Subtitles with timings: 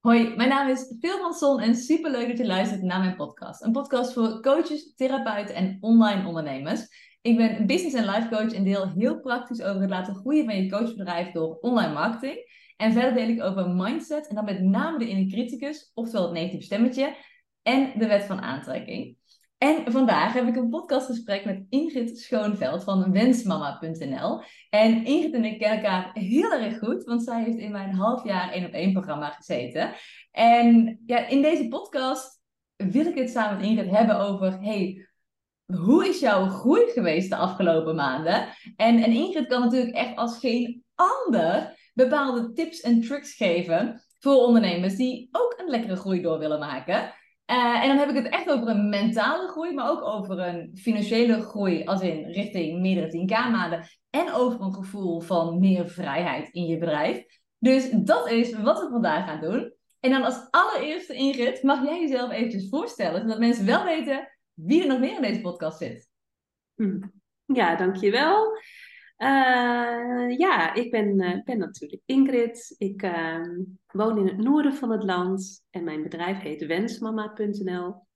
[0.00, 3.62] Hoi, mijn naam is Phil van Son en superleuk dat je luistert naar mijn podcast.
[3.62, 6.86] Een podcast voor coaches, therapeuten en online ondernemers.
[7.20, 10.56] Ik ben business en life coach en deel heel praktisch over het laten groeien van
[10.56, 12.36] je coachbedrijf door online marketing.
[12.76, 16.32] En verder deel ik over mindset en dan met name de inner criticus, oftewel het
[16.32, 17.16] negatieve stemmetje,
[17.62, 19.16] en de wet van aantrekking.
[19.62, 24.42] En vandaag heb ik een podcastgesprek met Ingrid Schoonveld van wensmama.nl.
[24.70, 28.24] En Ingrid en ik kennen elkaar heel erg goed, want zij heeft in mijn half
[28.24, 29.92] jaar één op één programma gezeten.
[30.30, 32.40] En ja, in deze podcast
[32.76, 35.08] wil ik het samen met Ingrid hebben over, hey,
[35.66, 38.48] hoe is jouw groei geweest de afgelopen maanden?
[38.76, 44.46] En, en Ingrid kan natuurlijk echt als geen ander bepaalde tips en tricks geven voor
[44.46, 47.18] ondernemers die ook een lekkere groei door willen maken.
[47.50, 50.76] Uh, en dan heb ik het echt over een mentale groei, maar ook over een
[50.76, 53.84] financiële groei, als in richting meerdere 10k maanden.
[54.10, 57.24] En over een gevoel van meer vrijheid in je bedrijf.
[57.58, 59.72] Dus dat is wat we vandaag gaan doen.
[60.00, 64.82] En dan als allereerste, Ingrid, mag jij jezelf eventjes voorstellen, zodat mensen wel weten wie
[64.82, 66.08] er nog meer in deze podcast zit.
[66.74, 66.98] Hm.
[67.46, 68.52] Ja, dankjewel.
[69.20, 72.74] Uh, ja, ik ben, uh, ben natuurlijk Ingrid.
[72.78, 73.48] Ik uh,
[73.86, 78.06] woon in het noorden van het land en mijn bedrijf heet wensmama.nl.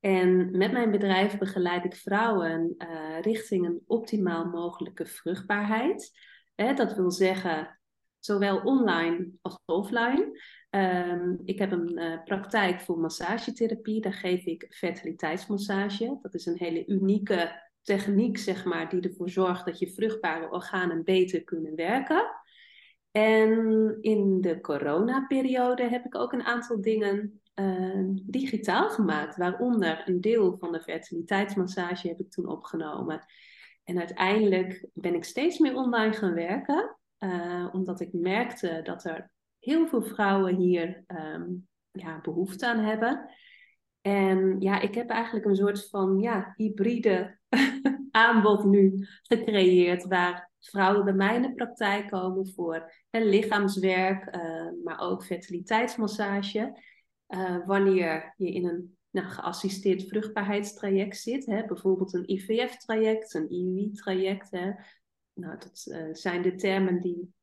[0.00, 6.12] En met mijn bedrijf begeleid ik vrouwen eh, richting een optimaal mogelijke vruchtbaarheid.
[6.54, 7.80] dat wil zeggen,
[8.18, 10.40] zowel online als offline.
[10.70, 14.00] Um, ik heb een praktijk voor massagetherapie.
[14.00, 16.18] Daar geef ik fertiliteitsmassage.
[16.22, 21.04] Dat is een hele unieke techniek, zeg maar, die ervoor zorgt dat je vruchtbare organen
[21.04, 22.30] beter kunnen werken.
[23.10, 30.20] En in de coronaperiode heb ik ook een aantal dingen uh, digitaal gemaakt, waaronder een
[30.20, 33.24] deel van de fertiliteitsmassage heb ik toen opgenomen.
[33.84, 39.30] En uiteindelijk ben ik steeds meer online gaan werken, uh, omdat ik merkte dat er
[39.58, 43.30] heel veel vrouwen hier um, ja, behoefte aan hebben.
[44.02, 47.38] En ja, ik heb eigenlijk een soort van ja, hybride
[48.10, 55.00] aanbod nu gecreëerd, waar vrouwen bij mij in de praktijk komen voor lichaamswerk, uh, maar
[55.00, 56.80] ook fertiliteitsmassage.
[57.28, 64.50] Uh, wanneer je in een nou, geassisteerd vruchtbaarheidstraject zit, hè, bijvoorbeeld een IVF-traject, een IUI-traject.
[65.32, 67.34] Nou, dat uh, zijn de termen die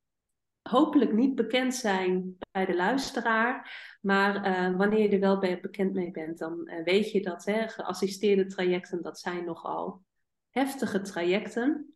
[0.69, 3.87] hopelijk niet bekend zijn bij de luisteraar.
[4.01, 7.45] Maar uh, wanneer je er wel bij bekend mee bent, dan uh, weet je dat
[7.45, 10.03] hè, geassisteerde trajecten, dat zijn nogal
[10.49, 11.93] heftige trajecten.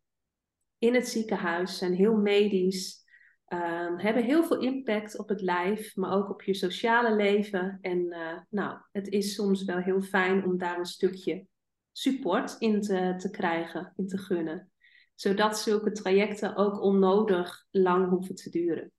[0.78, 3.06] In het ziekenhuis zijn heel medisch,
[3.48, 7.78] uh, hebben heel veel impact op het lijf, maar ook op je sociale leven.
[7.82, 11.46] En eh, nou, het is soms wel heel fijn om daar een stukje
[11.92, 14.73] support in te, te krijgen, in te gunnen
[15.16, 18.92] zodat zulke trajecten ook onnodig lang hoeven te duren.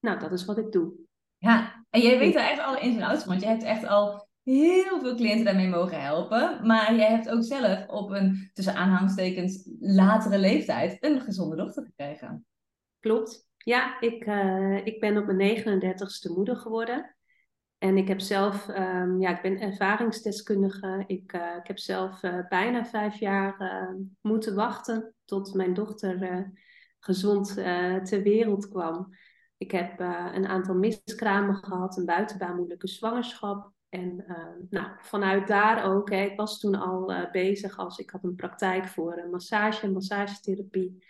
[0.00, 0.92] Nou, dat is wat ik doe.
[1.38, 4.28] Ja, en jij weet er echt alle ins en outs want je hebt echt al
[4.42, 6.66] heel veel cliënten daarmee mogen helpen.
[6.66, 12.46] Maar jij hebt ook zelf op een, tussen aanhangstekens, latere leeftijd een gezonde dochter gekregen.
[12.98, 13.48] Klopt.
[13.56, 17.16] Ja, ik, uh, ik ben op mijn 39ste moeder geworden.
[17.80, 21.04] En ik heb zelf, um, ja, ik ben ervaringsdeskundige.
[21.06, 26.50] Ik, uh, ik heb zelf uh, bijna vijf jaar uh, moeten wachten tot mijn dochter
[26.98, 27.54] gezond
[28.04, 29.14] ter wereld kwam.
[29.56, 30.00] Ik heb
[30.34, 33.72] een aantal miskramen gehad, een buitenbaarmoedelijke zwangerschap.
[33.88, 34.24] En
[34.70, 38.86] nou, vanuit daar ook, hè, ik was toen al bezig als ik had een praktijk
[38.86, 41.04] voor massage en massagetherapie.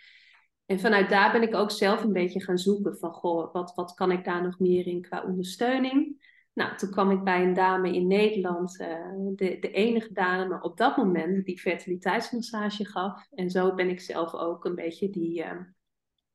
[0.65, 3.93] En vanuit daar ben ik ook zelf een beetje gaan zoeken van, goh, wat, wat
[3.93, 6.20] kan ik daar nog meer in qua ondersteuning?
[6.53, 8.87] Nou, toen kwam ik bij een dame in Nederland, uh,
[9.35, 13.27] de, de enige dame op dat moment die fertiliteitsmassage gaf.
[13.31, 15.51] En zo ben ik zelf ook een beetje die uh,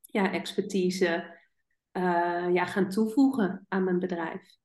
[0.01, 1.37] ja, expertise
[1.93, 4.57] uh, ja, gaan toevoegen aan mijn bedrijf.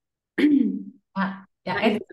[1.13, 2.03] Ja, ja echt.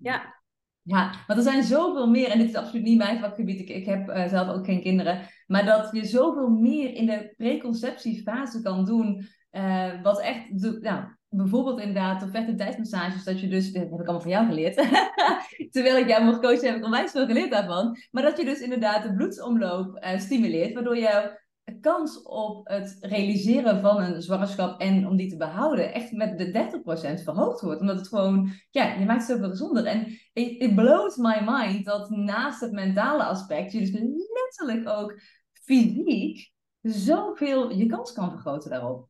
[0.00, 0.38] Ja.
[0.82, 3.84] Ja, want er zijn zoveel meer, en dit is absoluut niet mijn vakgebied, ik, ik
[3.84, 9.26] heb zelf ook geen kinderen, maar dat je zoveel meer in de preconceptiefase kan doen,
[10.02, 14.20] wat echt, de, nou, bijvoorbeeld inderdaad de fertiliteitsmassages, dat je dus, dat heb ik allemaal
[14.20, 14.74] van jou geleerd.
[15.72, 17.96] Terwijl ik jou mocht coachen, heb ik onwijs veel geleerd daarvan.
[18.10, 21.38] Maar dat je dus inderdaad de bloedsomloop uh, stimuleert, waardoor jouw
[21.80, 26.70] kans op het realiseren van een zwangerschap en om die te behouden echt met de
[27.20, 27.80] 30% verhoogd wordt.
[27.80, 29.84] Omdat het gewoon, ja, je maakt het zoveel gezonder.
[29.86, 33.92] En it, blows my mind dat naast het mentale aspect je dus
[34.32, 35.20] letterlijk ook
[35.52, 39.08] fysiek zoveel je kans kan vergroten daarop.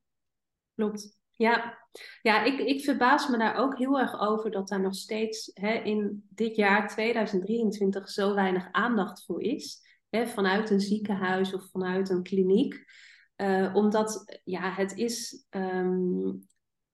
[0.75, 1.20] Klopt.
[1.41, 1.79] Ja,
[2.23, 5.73] ja ik, ik verbaas me daar ook heel erg over dat daar nog steeds hè,
[5.73, 9.81] in dit jaar 2023 zo weinig aandacht voor is.
[10.09, 12.85] Hè, vanuit een ziekenhuis of vanuit een kliniek.
[13.37, 15.47] Uh, omdat ja, het is.
[15.51, 16.49] Um,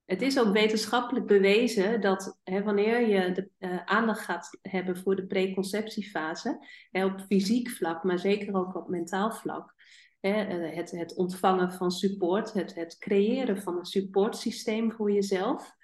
[0.05, 5.17] het is ook wetenschappelijk bewezen dat hè, wanneer je de uh, aandacht gaat hebben voor
[5.17, 9.75] de preconceptiefase, op fysiek vlak, maar zeker ook op mentaal vlak,
[10.29, 15.77] het, het ontvangen van support, het, het creëren van een supportsysteem voor jezelf,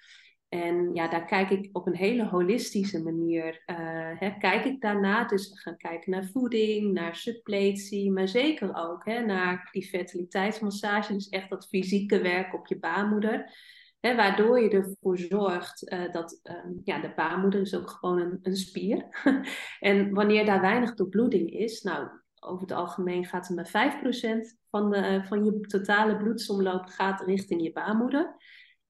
[0.53, 3.63] en ja, daar kijk ik op een hele holistische manier.
[3.65, 3.77] Uh,
[4.19, 5.25] hè, kijk ik daarna.
[5.25, 11.13] Dus we gaan kijken naar voeding, naar suppletie, maar zeker ook hè, naar die fertiliteitsmassage.
[11.13, 13.51] Dus echt dat fysieke werk op je baarmoeder.
[13.99, 18.39] Hè, waardoor je ervoor zorgt uh, dat uh, ja, de baarmoeder is ook gewoon een,
[18.41, 19.05] een spier.
[19.79, 22.07] en wanneer daar weinig doorbloeding is, nou,
[22.45, 27.63] over het algemeen gaat er maar 5% van, de, van je totale bloedsomloop gaat richting
[27.63, 28.35] je baarmoeder.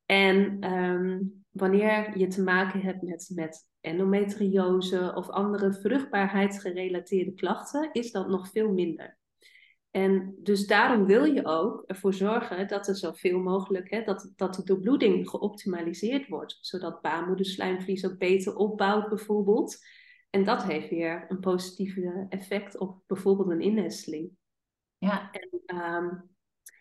[0.05, 8.11] En um, wanneer je te maken hebt met, met endometriose of andere vruchtbaarheidsgerelateerde klachten, is
[8.11, 9.17] dat nog veel minder.
[9.91, 14.55] En dus daarom wil je ook ervoor zorgen dat er zoveel mogelijk, hè, dat, dat
[14.55, 19.77] de doorbloeding geoptimaliseerd wordt, zodat baarmoederslijmvlies ook beter opbouwt bijvoorbeeld.
[20.33, 24.31] En dat heeft weer een positieve effect op bijvoorbeeld een innesteling.
[24.97, 25.31] Ja.
[25.31, 26.29] En, um,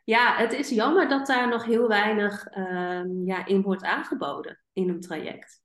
[0.04, 4.88] ja, het is jammer dat daar nog heel weinig um, ja, in wordt aangeboden in
[4.88, 5.62] een traject.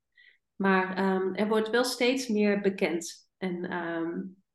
[0.56, 3.30] Maar um, er wordt wel steeds meer bekend.
[3.36, 3.64] En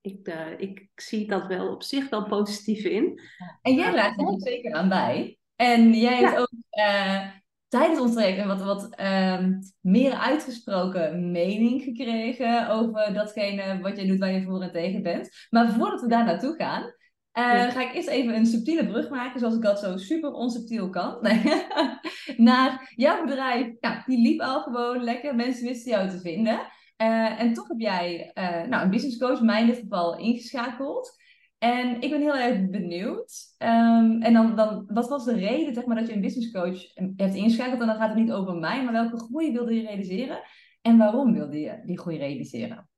[0.02, 3.20] ik, uh, ik zie dat wel op zich wel positief in.
[3.62, 5.38] En jij laat er zeker aan bij.
[5.56, 7.30] En jij hebt ook uh,
[7.74, 8.90] tijdens ons traject wat, wat
[9.82, 15.30] meer uitgesproken mening gekregen over datgene wat jij doet waar je voor en tegen bent.
[15.50, 16.94] Maar voordat we daar naartoe gaan,
[17.40, 20.90] uh, Ga ik eerst even een subtiele brug maken, zoals ik dat zo super onsubtiel
[20.90, 21.18] kan.
[21.22, 21.42] Nee.
[22.50, 25.36] Naar jouw bedrijf, ja, die liep al gewoon lekker.
[25.36, 26.60] Mensen wisten jou te vinden.
[26.98, 31.22] Uh, en toch heb jij uh, nou, een business coach, mij in dit geval, ingeschakeld.
[31.64, 33.56] En ik ben heel erg benieuwd.
[33.60, 36.94] Um, en dan, dan, wat was de reden zeg maar, dat je een business coach
[37.16, 37.82] hebt ingeschakeld?
[37.82, 40.42] En dan gaat het niet over mij, maar welke groei wilde je realiseren?
[40.82, 42.90] En waarom wilde je die groei realiseren?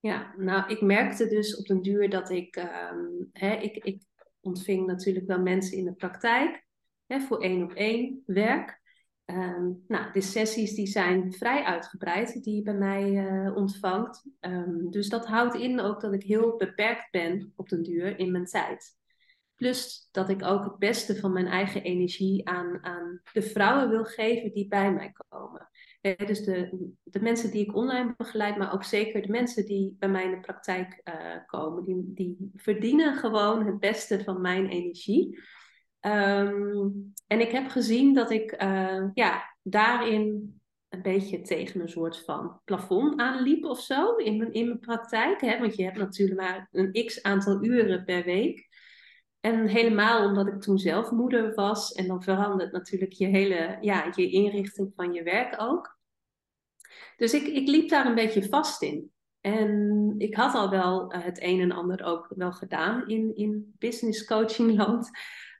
[0.00, 4.02] Ja, nou, ik merkte dus op den duur dat ik, um, hè, ik, ik
[4.40, 6.66] ontving natuurlijk wel mensen in de praktijk
[7.06, 8.80] hè, voor één op één werk.
[9.30, 14.24] Um, nou, de sessies die zijn vrij uitgebreid die je bij mij uh, ontvangt.
[14.40, 18.32] Um, dus dat houdt in ook dat ik heel beperkt ben op den duur in
[18.32, 18.96] mijn tijd.
[19.54, 24.04] Plus dat ik ook het beste van mijn eigen energie aan, aan de vrouwen wil
[24.04, 25.68] geven die bij mij komen
[26.00, 30.08] dus de, de mensen die ik online begeleid, maar ook zeker de mensen die bij
[30.08, 31.14] mij in de praktijk uh,
[31.46, 35.38] komen, die, die verdienen gewoon het beste van mijn energie.
[36.00, 40.52] Um, en ik heb gezien dat ik uh, ja, daarin
[40.88, 45.40] een beetje tegen een soort van plafond aanliep of zo in mijn, in mijn praktijk.
[45.40, 45.58] Hè?
[45.58, 48.68] Want je hebt natuurlijk maar een x aantal uren per week.
[49.40, 51.92] En helemaal omdat ik toen zelf moeder was.
[51.92, 55.98] En dan verandert natuurlijk je hele ja, je inrichting van je werk ook.
[57.16, 59.12] Dus ik, ik liep daar een beetje vast in.
[59.40, 63.74] En ik had al wel eh, het een en ander ook wel gedaan in, in
[63.78, 64.76] business coaching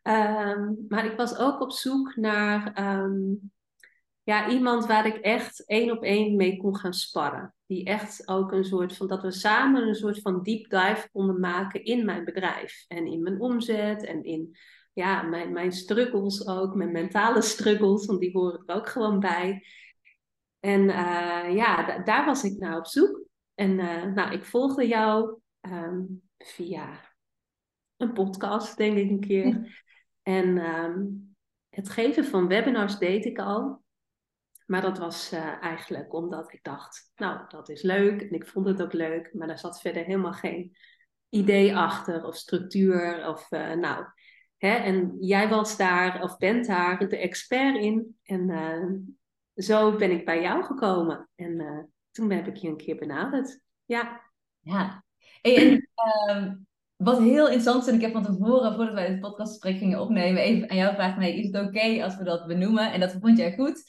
[0.09, 3.35] Ehm, maar ik was ook op zoek naar ehm,
[4.23, 7.55] ja, iemand waar ik echt één op één mee kon gaan sparren.
[7.67, 11.41] Die echt ook een soort van, dat we samen een soort van deep dive konden
[11.41, 12.85] maken in mijn bedrijf.
[12.87, 14.57] En in mijn omzet en in
[14.93, 19.65] ja, mijn, mijn struggles ook, mijn mentale struggles, want die horen er ook gewoon bij.
[20.61, 23.21] En uh, ja, daar was ik nou op zoek.
[23.55, 27.15] En uh, nou, ik volgde jou um, via
[27.97, 29.87] een podcast, denk ik een keer.
[30.28, 31.37] En um,
[31.68, 33.82] het geven van webinars deed ik al.
[34.66, 38.20] Maar dat was uh, eigenlijk omdat ik dacht, nou, dat is leuk.
[38.20, 39.35] En ik vond het ook leuk.
[39.35, 40.76] Maar daar zat verder helemaal geen
[41.28, 43.28] idee achter of structuur.
[43.28, 44.04] Of nou,
[44.56, 48.18] hè, en jij was daar of bent daar de expert in.
[48.23, 49.16] En
[49.54, 51.28] zo ben ik bij jou gekomen.
[51.35, 53.61] En toen heb ik je een keer benaderd.
[53.85, 54.30] Ja.
[54.61, 55.04] Ja.
[55.40, 55.88] en
[56.28, 56.52] uh,
[56.99, 60.43] wat heel interessant is, en ik heb van tevoren, voordat wij het podcastgesprek gingen opnemen,
[60.43, 62.93] even aan jou gevraagd, nee, is het oké als we dat benoemen?
[62.93, 63.83] En dat vond jij goed.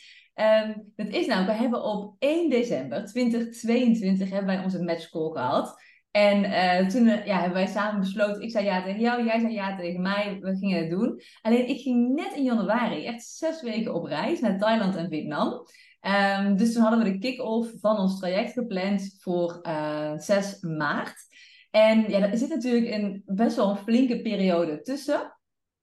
[0.66, 5.76] Um, dat is nou, we hebben op 1 december 2022 hebben wij onze matchcall gehad.
[6.12, 9.40] En uh, toen uh, ja, hebben wij samen besloten, ik zei ja tegen jou, jij
[9.40, 11.22] zei ja tegen mij, we gingen het doen.
[11.42, 15.66] Alleen ik ging net in januari, echt zes weken op reis naar Thailand en Vietnam.
[16.02, 20.62] Um, dus toen hadden we de kick-off van ons traject gepland voor uh, eh, 6
[20.62, 21.28] maart.
[21.72, 25.38] En ja, er zit natuurlijk een, best wel een flinke periode tussen.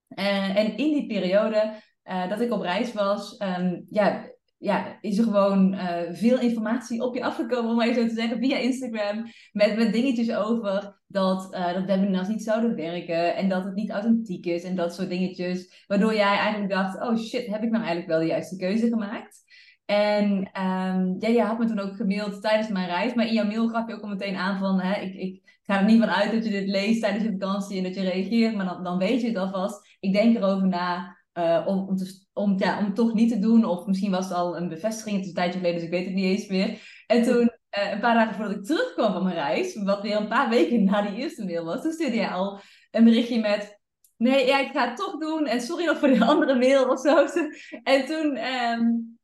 [0.08, 1.72] en in die periode
[2.28, 7.14] dat ik op reis was, um, ja, ja, is er gewoon uh, veel informatie op
[7.14, 9.24] je afgekomen, om maar even zo te zeggen, via Instagram.
[9.52, 13.90] Met, met dingetjes over dat, uh, dat webinars niet zouden werken en dat het niet
[13.90, 15.84] authentiek is en dat soort dingetjes.
[15.86, 19.44] Waardoor jij eigenlijk dacht, oh shit, heb ik nou eigenlijk wel de juiste keuze gemaakt?
[19.86, 20.30] En
[20.62, 23.68] um, ja, je had me toen ook gemaild tijdens mijn reis, maar in jouw mail
[23.68, 26.32] gaf je ook al meteen aan van, hè, ik, ik ga er niet van uit
[26.32, 29.20] dat je dit leest tijdens je vakantie en dat je reageert, maar dan, dan weet
[29.20, 29.96] je het alvast.
[30.00, 33.38] Ik denk erover na uh, om, om, te, om, ja, om het toch niet te
[33.38, 35.94] doen, of misschien was het al een bevestiging, het is een tijdje geleden, dus ik
[35.94, 36.80] weet het niet eens meer.
[37.06, 40.28] En toen, uh, een paar dagen voordat ik terugkwam van mijn reis, wat weer een
[40.28, 43.80] paar weken na die eerste mail was, toen stuurde je al een berichtje met
[44.16, 45.46] nee, ja, ik ga het toch doen.
[45.46, 47.26] En sorry nog voor die andere mail of zo.
[47.82, 49.15] En toen, um,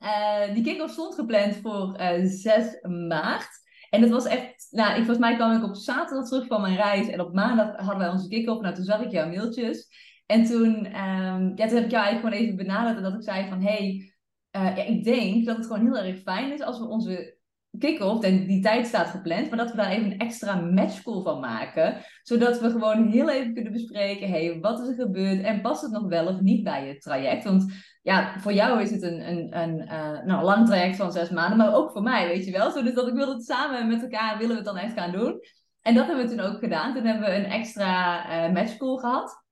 [0.00, 2.78] uh, die kick-off stond gepland voor uh, eh, 6
[3.08, 3.48] maart.
[3.90, 6.76] En dat was echt, nou, ik, volgens mij kwam ik op zaterdag terug van mijn
[6.76, 7.08] reis.
[7.08, 8.60] En op maandag hadden wij onze kick-off.
[8.60, 9.88] Nou, toen zag ik jouw mailtjes.
[10.26, 12.96] En toen, um, ja, toen heb ik jou eigenlijk gewoon even benaderd.
[12.96, 14.12] En dat ik zei van, hey,
[14.56, 17.38] uh, ja, ik denk dat het gewoon heel erg fijn is als we onze
[17.78, 21.40] kick-off, en die tijd staat gepland, maar dat we daar even een extra matchcall van
[21.40, 21.96] maken.
[22.22, 25.90] Zodat we gewoon heel even kunnen bespreken, hey, wat is er gebeurd en past het
[25.90, 27.44] nog wel of niet bij je traject?
[27.44, 27.72] Want
[28.02, 31.58] ja, voor jou is het een, een, een uh, nou, lang traject van zes maanden,
[31.58, 32.70] maar ook voor mij, weet je wel.
[32.70, 35.40] Zodat dat ik wil het samen met elkaar, willen we het dan echt gaan doen.
[35.82, 36.94] En dat hebben we toen ook gedaan.
[36.94, 39.44] Toen hebben we een extra uh, matchcall gehad.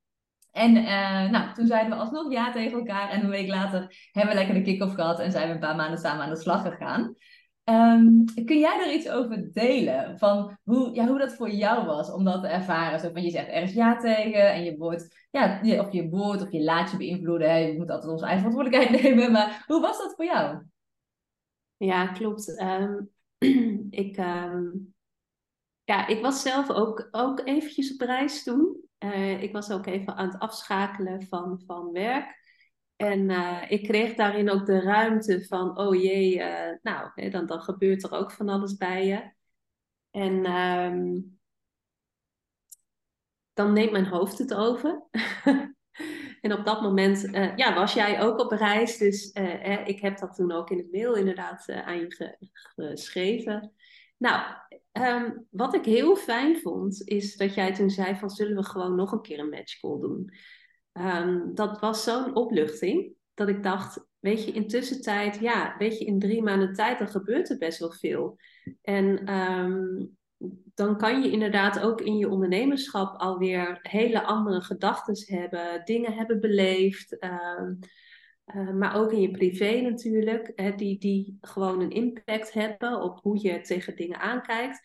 [0.53, 3.11] En uh, nou, toen zeiden we alsnog ja tegen elkaar.
[3.11, 5.77] En een week later hebben we lekker de kick-off gehad en zijn we een paar
[5.77, 7.15] maanden samen aan de slag gegaan.
[7.69, 10.19] Um, kun jij er iets over delen?
[10.19, 13.01] Van hoe, ja, hoe dat voor jou was om dat te ervaren?
[13.01, 16.53] Zo van je zegt ergens ja tegen en je wordt, ja, of je wordt of
[16.53, 17.51] je laat je beïnvloeden.
[17.51, 17.57] Hè?
[17.57, 19.33] Je moet altijd onze eigen verantwoordelijkheid nemen.
[19.33, 20.63] Maar hoe was dat voor jou?
[21.77, 22.61] Ja, klopt.
[22.61, 23.11] Um,
[23.91, 24.95] ik, um,
[25.85, 28.77] ja, ik was zelf ook, ook eventjes op reis toen.
[28.99, 32.48] Uh, ik was ook even aan het afschakelen van, van werk.
[32.99, 37.47] En uh, ik kreeg daarin ook de ruimte van, oh jee, uh, nou, hè, dan,
[37.47, 39.33] dan gebeurt er ook van alles bij je.
[40.11, 41.39] En um,
[43.53, 45.03] dan neemt mijn hoofd het over.
[46.41, 48.99] en op dat moment uh, ja, was jij ook op reis.
[48.99, 49.33] Dus
[49.85, 52.37] ik heb dat toen ook in het mail inderdaad aan je ge
[52.75, 53.73] geschreven.
[54.17, 54.55] Nou,
[54.93, 58.95] um, wat ik heel fijn vond, is dat jij toen zei van zullen we gewoon
[58.95, 60.33] nog een keer een matchcall doen.
[61.01, 66.05] Um, dat was zo'n opluchting dat ik dacht, weet je, in tussentijd, ja, weet je,
[66.05, 68.37] in drie maanden tijd, dan gebeurt er best wel veel.
[68.83, 70.17] En um,
[70.75, 76.41] dan kan je inderdaad ook in je ondernemerschap alweer hele andere gedachten hebben, dingen hebben
[76.41, 77.25] beleefd.
[77.25, 77.79] Um,
[78.55, 83.21] uh, maar ook in je privé natuurlijk, hè, die, die gewoon een impact hebben op
[83.23, 84.81] hoe je tegen dingen aankijkt.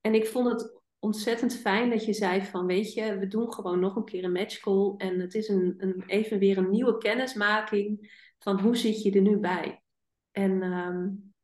[0.00, 3.80] En ik vond het ontzettend fijn dat je zei van, weet je, we doen gewoon
[3.80, 4.94] nog een keer een matchcall.
[4.96, 9.20] En het is een, een, even weer een nieuwe kennismaking van hoe zit je er
[9.20, 9.82] nu bij.
[10.30, 11.34] En um,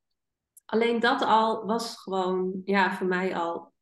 [0.64, 3.72] alleen dat al was gewoon, ja, voor mij al.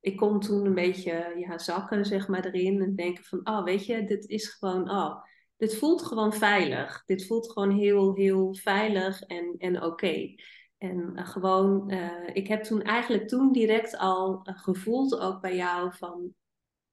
[0.00, 2.82] Ik kon toen een beetje ja, zakken, zeg maar, erin.
[2.82, 5.22] En denken van, oh, weet je, dit is gewoon, oh,
[5.56, 7.04] dit voelt gewoon veilig.
[7.04, 10.34] Dit voelt gewoon heel, heel veilig en, en oké.
[10.78, 15.56] En uh, gewoon, uh, ik heb toen eigenlijk toen direct al uh, gevoeld, ook bij
[15.56, 16.34] jou, van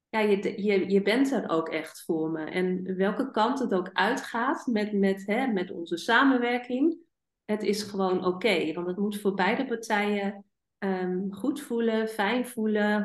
[0.09, 2.43] ja, je, je, je bent er ook echt voor me.
[2.43, 6.97] En welke kant het ook uitgaat met, met, hè, met onze samenwerking,
[7.45, 8.27] het is gewoon oké.
[8.27, 10.45] Okay, want het moet voor beide partijen
[10.77, 13.03] um, goed voelen, fijn voelen,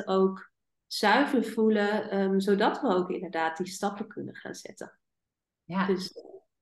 [0.00, 0.50] 100% ook
[0.86, 4.98] zuiver voelen, um, zodat we ook inderdaad die stappen kunnen gaan zetten.
[5.64, 5.86] Ja.
[5.86, 6.12] Dus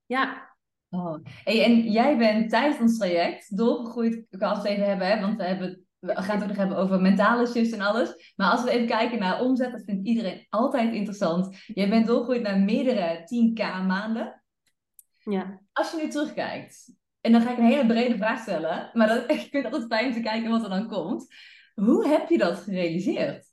[0.06, 0.55] ja,
[0.96, 1.16] Oh.
[1.44, 5.36] Hey, en jij bent tijdens ons traject doorgegroeid, ik kan het even hebben, hè, want
[5.36, 8.32] we, hebben, we gaan het ook nog hebben over mentale shifts en alles.
[8.36, 11.56] Maar als we even kijken naar omzet, dat vindt iedereen altijd interessant.
[11.66, 14.42] Jij bent doorgegroeid naar meerdere 10k maanden.
[15.22, 15.60] Ja.
[15.72, 19.30] Als je nu terugkijkt, en dan ga ik een hele brede vraag stellen, maar dat,
[19.30, 21.26] ik vind het altijd fijn te kijken wat er dan komt.
[21.74, 23.45] Hoe heb je dat gerealiseerd?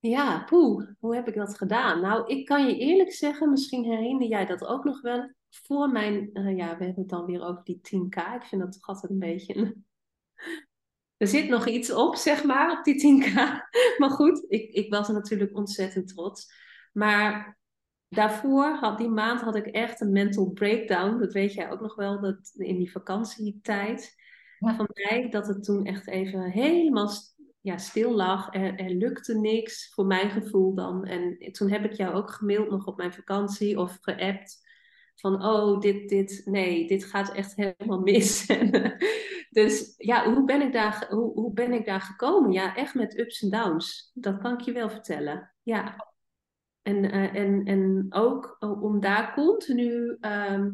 [0.00, 2.00] Ja, poeh, hoe heb ik dat gedaan?
[2.00, 5.32] Nou, ik kan je eerlijk zeggen, misschien herinner jij dat ook nog wel.
[5.50, 8.34] Voor mijn, uh, ja, we hebben het dan weer over die 10k.
[8.34, 9.76] Ik vind dat toch altijd een beetje.
[11.16, 13.34] Er zit nog iets op, zeg maar, op die 10k.
[13.98, 16.52] Maar goed, ik, ik was natuurlijk ontzettend trots.
[16.92, 17.58] Maar
[18.08, 21.18] daarvoor, had, die maand, had ik echt een mental breakdown.
[21.18, 24.18] Dat weet jij ook nog wel, dat in die vakantietijd.
[24.58, 27.10] Van mij, dat het toen echt even helemaal
[27.60, 28.54] ja, stil lag.
[28.54, 31.04] Er, er lukte niks, voor mijn gevoel dan.
[31.04, 34.68] En toen heb ik jou ook gemaild nog op mijn vakantie of geappt.
[35.14, 38.46] Van, oh, dit, dit, nee, dit gaat echt helemaal mis.
[39.50, 42.52] dus ja, hoe ben, ik daar, hoe, hoe ben ik daar gekomen?
[42.52, 44.10] Ja, echt met ups en downs.
[44.14, 45.54] Dat kan ik je wel vertellen.
[45.62, 46.08] Ja.
[46.82, 50.70] En, uh, en, en ook om daar continu ehm,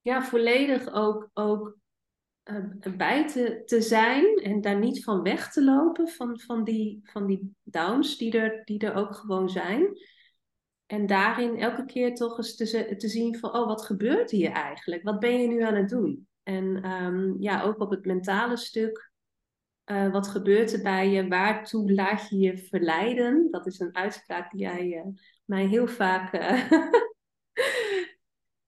[0.00, 1.78] ja, volledig ook, ook
[2.50, 7.00] uh, bij te, te zijn en daar niet van weg te lopen, van, van, die,
[7.02, 9.88] van die downs die er, die er ook gewoon zijn.
[10.86, 15.02] En daarin elke keer toch eens te, te zien van, oh, wat gebeurt hier eigenlijk?
[15.02, 16.28] Wat ben je nu aan het doen?
[16.42, 19.10] En um, ja, ook op het mentale stuk,
[19.86, 21.28] uh, wat gebeurt er bij je?
[21.28, 23.50] Waartoe laat je je verleiden?
[23.50, 25.06] Dat is een uitspraak die jij uh,
[25.44, 26.32] mij heel vaak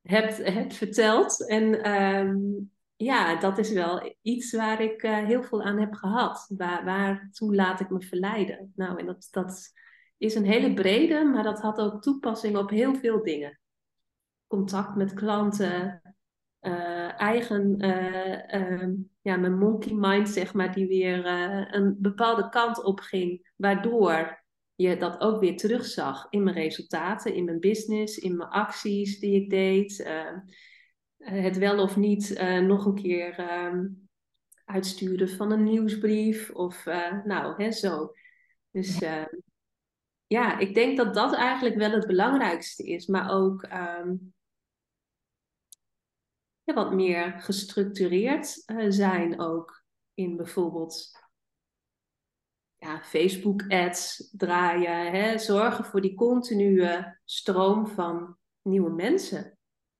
[0.02, 1.48] hebt, hebt verteld.
[1.48, 6.46] En um, ja, dat is wel iets waar ik uh, heel veel aan heb gehad.
[6.56, 8.72] Waar, waartoe laat ik me verleiden?
[8.74, 9.72] Nou, en dat, dat
[10.16, 13.60] is een hele brede, maar dat had ook toepassing op heel veel dingen.
[14.46, 16.02] Contact met klanten,
[16.60, 18.88] uh, eigen, uh,
[19.20, 21.26] ja, mijn monkey mind, zeg maar, die weer
[21.74, 27.44] een bepaalde kant op ging, waardoor je dat ook weer terugzag in mijn resultaten, in
[27.44, 30.06] mijn business, in mijn acties die ik deed.
[31.18, 33.84] Eh, het wel of niet uh, nog een keer uh,
[34.64, 38.12] uitsturen van een nieuwsbrief of uh, nou, hè, zo.
[38.70, 38.98] Dus
[40.26, 44.34] ja, ik denk dat dat eigenlijk wel het belangrijkste is, maar ook um,
[46.62, 49.84] ja, wat meer gestructureerd zijn ook
[50.14, 51.10] in bijvoorbeeld
[52.76, 59.57] ja, Facebook-ads draaien, hè, zorgen voor die continue stroom van nieuwe mensen.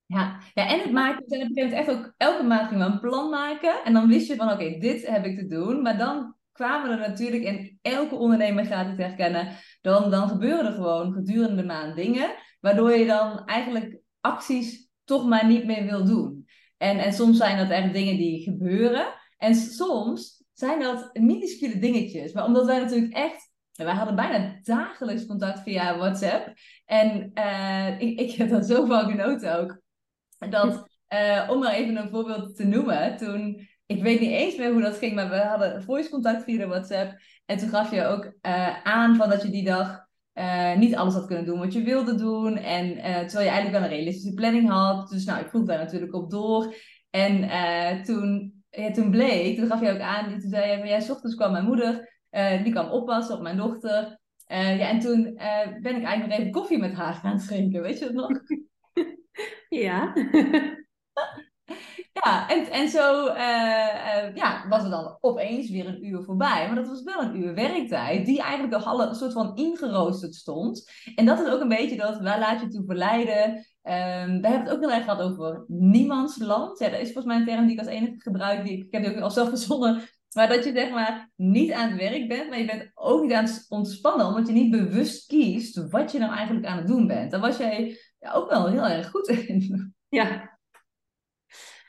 [0.08, 2.92] Ja, ja en het maken, en op een gegeven echt ook elke maand gingen we
[2.92, 3.84] een plan maken.
[3.84, 5.82] En dan wist je van oké, dit heb ik te doen.
[5.82, 9.48] Maar dan kwamen er natuurlijk, en elke ondernemer gaat het herkennen,
[9.80, 15.26] dan, dan gebeuren er gewoon gedurende de maand dingen, waardoor je dan eigenlijk acties toch
[15.26, 16.46] maar niet meer wil doen.
[16.76, 19.06] En, en soms zijn dat echt dingen die gebeuren.
[19.36, 22.32] En soms zijn dat minuscule dingetjes.
[22.32, 26.52] Maar omdat wij natuurlijk echt wij hadden bijna dagelijks contact via WhatsApp.
[26.84, 29.80] En uh, ik, ik heb er zo van genoten ook.
[30.38, 34.72] Dat, uh, om maar even een voorbeeld te noemen, toen, ik weet niet eens meer
[34.72, 37.18] hoe dat ging, maar we hadden voice contact via de WhatsApp.
[37.46, 41.14] En toen gaf je ook uh, aan van dat je die dag uh, niet alles
[41.14, 42.56] had kunnen doen wat je wilde doen.
[42.56, 45.08] En terwijl je eigenlijk wel een realistische planning had.
[45.08, 46.74] Dus nou, ik vroeg daar natuurlijk op door.
[47.10, 48.52] En toen,
[48.92, 51.52] toen bleek, toen gaf je ook aan, toen zei je van ja, s ochtends kwam
[51.52, 52.18] mijn moeder,
[52.62, 54.20] die kwam oppassen op mijn dochter.
[54.46, 55.22] ja, en toen
[55.82, 58.30] ben ik eigenlijk nog even koffie met haar gaan drinken, weet je dat nog?
[59.68, 60.12] Ja.
[62.22, 66.66] ja, en, en zo uh, ja, was het dan opeens weer een uur voorbij.
[66.66, 70.90] Maar dat was wel een uur werktijd, die eigenlijk al een soort van ingeroosterd stond.
[71.14, 73.66] En dat is ook een beetje dat, waar laat je toe verleiden?
[73.88, 76.78] Um, we hebben het ook heel erg gehad over niemands land.
[76.78, 78.64] Ja, dat is volgens mij een term die ik als enige gebruik.
[78.64, 80.02] Die, ik heb die ook al zelf verzonnen.
[80.34, 83.32] Maar dat je zeg maar niet aan het werk bent, maar je bent ook niet
[83.32, 87.06] aan het ontspannen, omdat je niet bewust kiest wat je nou eigenlijk aan het doen
[87.06, 87.30] bent.
[87.30, 89.46] Dan was jij ja, ook wel heel erg goed.
[90.08, 90.58] Ja.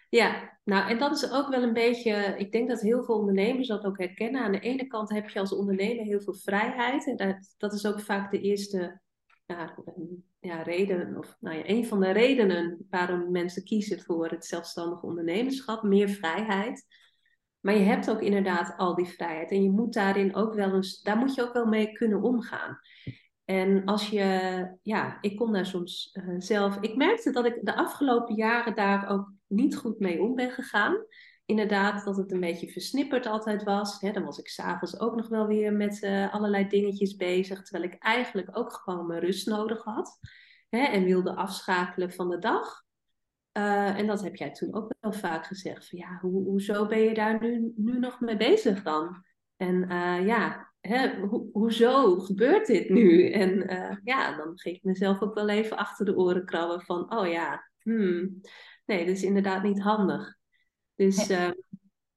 [0.09, 3.67] Ja, nou en dat is ook wel een beetje, ik denk dat heel veel ondernemers
[3.67, 4.41] dat ook herkennen.
[4.41, 7.07] Aan de ene kant heb je als ondernemer heel veel vrijheid.
[7.07, 9.01] En dat, dat is ook vaak de eerste
[10.39, 15.03] ja, reden, of nou ja, een van de redenen waarom mensen kiezen voor het zelfstandig
[15.03, 16.85] ondernemerschap, meer vrijheid.
[17.59, 19.51] Maar je hebt ook inderdaad al die vrijheid.
[19.51, 22.79] En je moet daarin ook wel eens, daar moet je ook wel mee kunnen omgaan.
[23.49, 26.77] En als je, ja, ik kon daar soms uh, zelf.
[26.81, 31.05] Ik merkte dat ik de afgelopen jaren daar ook niet goed mee om ben gegaan.
[31.45, 34.01] Inderdaad, dat het een beetje versnipperd altijd was.
[34.01, 37.61] Hè, dan was ik s'avonds ook nog wel weer met uh, allerlei dingetjes bezig.
[37.61, 40.19] Terwijl ik eigenlijk ook gewoon mijn rust nodig had.
[40.69, 42.83] Hè, en wilde afschakelen van de dag.
[43.57, 45.89] Uh, en dat heb jij toen ook wel vaak gezegd.
[45.89, 49.23] Van, ja, ho hoezo ben je daar nu, nu nog mee bezig dan?
[49.57, 49.87] En
[50.25, 53.31] ja, hè, ho hoezo gebeurt dit nu?
[53.31, 57.17] En uh, ja, dan ging ik mezelf ook wel even achter de oren krabben van,
[57.17, 58.41] oh ja, hmm,
[58.85, 60.37] nee, dat is inderdaad niet handig.
[60.95, 61.29] Dus...
[61.29, 61.49] Uh,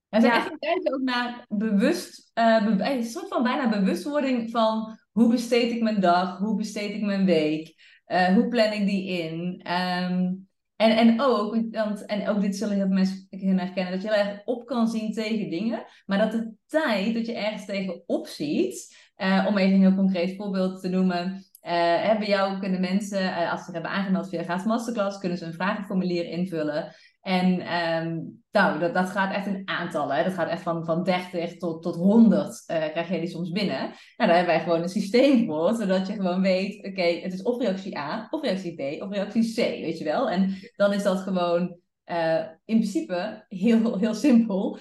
[0.09, 0.37] ja, ja.
[0.37, 5.73] echt kijken ook naar bewust, uh, be een soort van bijna bewustwording van hoe besteed
[5.73, 7.75] ik mijn dag, hoe besteed ik mijn week,
[8.07, 9.67] uh, hoe plan ik die in.
[9.73, 10.49] Um,
[10.83, 13.27] en, en, ook, want, en ook dit zullen heel veel mensen
[13.59, 17.27] herkennen, dat je heel erg op kan zien tegen dingen, maar dat de tijd dat
[17.27, 22.27] je ergens tegen opziet, uh, om even een heel concreet voorbeeld te noemen, uh, bij
[22.27, 26.25] jou kunnen mensen, uh, als ze hebben aangemeld via gratis masterclass, kunnen ze een vragenformulier
[26.25, 26.95] invullen.
[27.23, 27.75] En
[28.07, 30.25] um, nou, dat, dat gaat echt in aantallen.
[30.25, 33.81] Dat gaat echt van, van 30 tot, tot 100 uh, krijg je die soms binnen.
[33.81, 37.43] Nou, daar hebben wij gewoon een systeem voor, zodat je gewoon weet, oké, het is
[37.43, 40.31] of reactie A, of reactie B, of reactie C, weet je wel.
[40.31, 44.79] En dan is dat gewoon uh, in principe heel, heel simpel.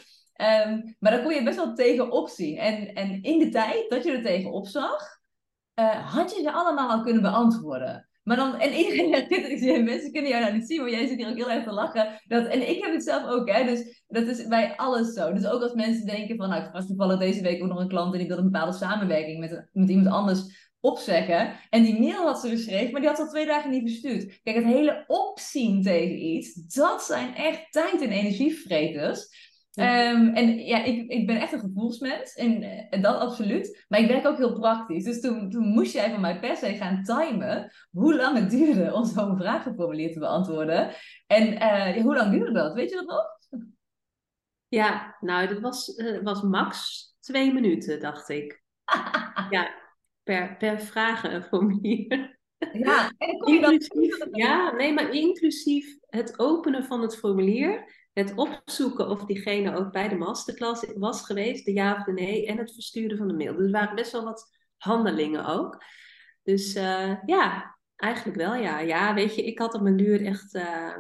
[0.68, 2.58] Um, maar dan kon je best wel tegenop zien.
[2.58, 5.20] En, en in de tijd dat je er tegenop zag,
[5.74, 8.10] eh, had je ze allemaal al kunnen beantwoorden?
[8.24, 11.36] Maar dan, en iedereen, mensen kunnen jou nou niet zien, maar jij zit hier ook
[11.36, 12.22] heel erg te lachen.
[12.28, 15.34] Dat, en ik heb het zelf ook, hè, dus dat is bij alles zo.
[15.34, 17.88] Dus ook als mensen denken van, nou, ik was toevallig deze week ook nog een
[17.88, 21.54] klant en die wilde een bepaalde samenwerking met, met iemand anders opzeggen.
[21.70, 24.40] En die mail had ze geschreven, maar die had ze al twee dagen niet verstuurd.
[24.44, 29.50] Kijk, het hele opzien tegen iets, dat zijn echt tijd- en energievreters.
[29.74, 33.86] Ehm, en ja, ik, ik ben echt een gevoelsmens, en, en, dat absoluut.
[33.88, 35.04] Maar ik werk ook heel praktisch.
[35.04, 38.94] Dus toen, toen moest jij van mij per se gaan timen hoe lang het duurde
[38.94, 40.92] om zo'n vragenformulier te beantwoorden.
[41.28, 42.74] En uh, hoe lang duurde dat?
[42.74, 43.24] Weet je dat nog?
[44.68, 48.64] Ja, nou, dat was, uh, was max twee minuten, dacht ik.
[49.50, 49.70] ja,
[50.24, 52.40] per, per vragenformulier.
[52.74, 59.26] Ja, en inclusief, ja, nee, maar inclusief het openen van het formulier het opzoeken of
[59.26, 63.18] diegene ook bij de masterclass was geweest, de ja of de nee, en het versturen
[63.18, 63.56] van de mail.
[63.56, 65.84] Dus er waren best wel wat handelingen ook.
[66.44, 68.80] Dus uh, ja, eigenlijk wel ja.
[68.80, 70.98] Ja, weet je, ik had op mijn duur echt, uh,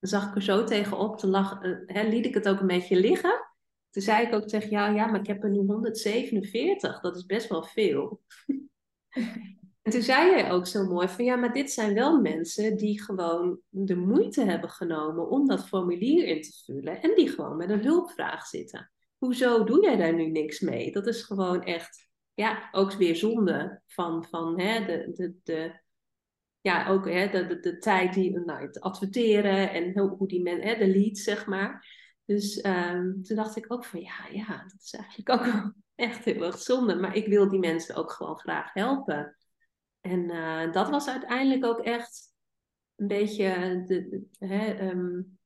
[0.00, 3.46] zag ik er zo tegenop te lachen, uh, liet ik het ook een beetje liggen.
[3.90, 7.26] Toen zei ik ook tegen jou, ja, maar ik heb er nu 147, dat is
[7.26, 8.20] best wel veel.
[9.88, 13.02] En toen zei jij ook zo mooi van ja, maar dit zijn wel mensen die
[13.02, 17.70] gewoon de moeite hebben genomen om dat formulier in te vullen en die gewoon met
[17.70, 18.90] een hulpvraag zitten.
[19.18, 20.92] Hoezo doe jij daar nu niks mee?
[20.92, 25.80] Dat is gewoon echt, ja, ook weer zonde van, van hè, de, de, de,
[26.60, 30.60] ja, ook hè, de, de, de tijd die, nou, het adverteren en hoe, die men,
[30.60, 31.86] hè, de lead, zeg maar.
[32.24, 36.24] Dus um, toen dacht ik ook van ja, ja, dat is eigenlijk ook wel echt
[36.24, 36.94] heel erg zonde.
[36.94, 39.36] Maar ik wil die mensen ook gewoon graag helpen.
[40.08, 42.32] En uh, dat was uiteindelijk ook echt
[42.96, 45.38] een beetje de, de, hè, um,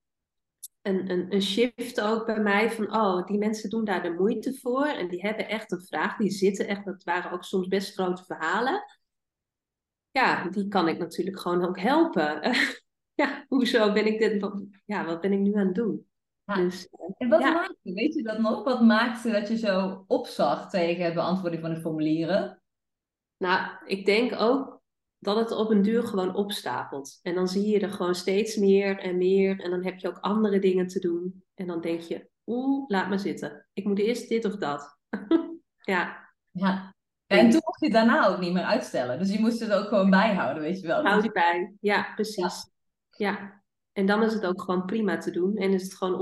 [0.83, 4.55] een, een, een shift ook bij mij van, oh, die mensen doen daar de moeite
[4.55, 7.95] voor en die hebben echt een vraag, die zitten echt, dat waren ook soms best
[7.95, 8.85] grote verhalen.
[10.11, 12.41] Ja, die kan ik natuurlijk gewoon ook helpen.
[13.23, 14.51] ja, hoezo ben ik dit,
[14.85, 16.07] ja, wat ben ik nu aan het doen?
[16.45, 16.55] Ja.
[16.55, 17.53] Dus, en wat ja.
[17.53, 18.65] maakte, weet je dat nog?
[18.65, 22.62] Wat maakte dat je zo opzag tegen het beantwoorden van de formulieren?
[23.43, 24.81] Nou, ik denk ook
[25.19, 27.19] dat het op een duur gewoon opstapelt.
[27.23, 29.61] En dan zie je er gewoon steeds meer en meer.
[29.61, 31.45] En dan heb je ook andere dingen te doen.
[31.55, 33.67] En dan denk je, oeh, laat me zitten.
[33.73, 34.99] Ik moet eerst dit of dat.
[35.93, 36.29] ja.
[36.51, 36.95] ja.
[37.27, 39.19] En toen mocht je het daarna ook niet meer uitstellen.
[39.19, 41.05] Dus je moest het ook gewoon bijhouden, weet je wel.
[41.05, 41.75] Houd je bij.
[41.81, 42.71] Ja, precies.
[43.11, 43.31] Ja.
[43.31, 43.63] ja.
[43.93, 45.57] En dan is het ook gewoon prima te doen.
[45.57, 46.19] En is het gewoon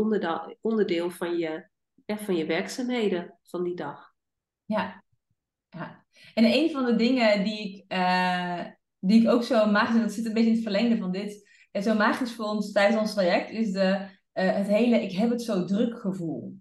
[0.60, 1.68] onderdeel, van, je,
[2.06, 4.12] van je werkzaamheden van die dag.
[4.64, 5.02] Ja.
[5.70, 6.04] Ja.
[6.34, 8.64] En een van de dingen die ik, uh,
[8.98, 11.82] die ik ook zo magisch, dat zit een beetje in het verlengde van dit, en
[11.82, 15.42] zo magisch voor ons tijdens ons traject, is de, uh, het hele ik heb het
[15.42, 16.54] zo druk gevoel.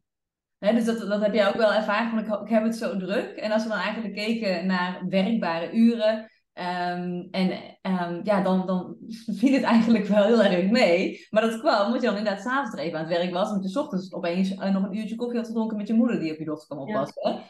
[0.57, 2.97] Hè, dus dat, dat heb jij ook wel ervaren van ik, ik heb het zo
[2.97, 3.35] druk.
[3.35, 8.97] En als we dan eigenlijk keken naar werkbare uren, Um, en um, ja, dan, dan
[9.09, 11.27] viel het eigenlijk wel heel erg mee.
[11.29, 13.51] Maar dat kwam omdat je dan inderdaad s'avonds er even aan het werk was.
[13.51, 16.31] En je ochtends opeens uh, nog een uurtje koffie had gedronken met je moeder die
[16.31, 17.43] op je dochter kwam oppassen.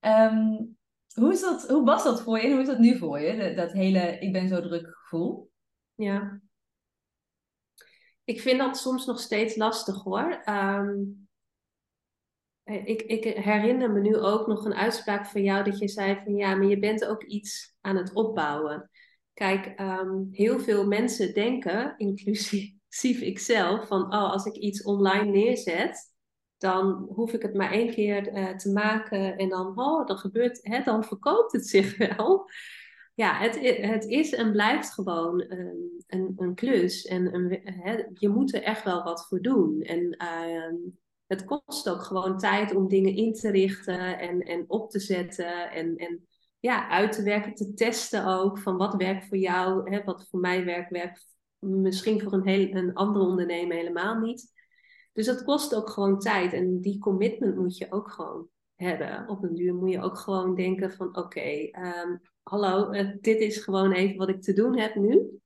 [0.00, 0.32] Ja.
[0.32, 0.77] Um,
[1.18, 3.54] hoe, is dat, hoe was dat voor je en hoe is dat nu voor je?
[3.54, 5.50] Dat, hele ik ben zo druk gevoel.
[5.94, 6.40] Ja.
[8.24, 10.42] Ik vind dat soms nog steeds lastig hoor.
[10.48, 11.28] Um,
[12.64, 16.34] ik, ik herinner me nu ook nog een uitspraak van jou dat je zei van
[16.34, 18.90] ja, maar je bent ook iets aan het opbouwen.
[19.32, 26.12] Kijk, um, heel veel mensen denken, inclusief ikzelf, van oh, als ik iets online neerzet,
[26.58, 30.58] dan hoef ik het maar één keer uh, te maken en dan, oh, dan gebeurt
[30.62, 32.50] het, dan verkoopt het zich wel.
[33.14, 37.04] Ja, het, het is en blijft gewoon een, een, een klus.
[37.04, 39.80] En een, hè, je moet er echt wel wat voor doen.
[39.82, 40.90] En uh,
[41.26, 45.70] het kost ook gewoon tijd om dingen in te richten en, en op te zetten.
[45.70, 46.26] En, en
[46.60, 48.58] ja, uit te werken, te testen ook.
[48.58, 51.26] Van wat werkt voor jou, hè, wat voor mij werkt, werkt
[51.58, 54.52] misschien voor een, heel, een andere ondernemer helemaal niet.
[55.18, 56.52] Dus dat kost ook gewoon tijd.
[56.52, 59.28] En die commitment moet je ook gewoon hebben.
[59.28, 63.56] Op een duur moet je ook gewoon denken van oké, um, hallo, uh, dit is
[63.56, 65.40] gewoon even wat ik te doen heb nu.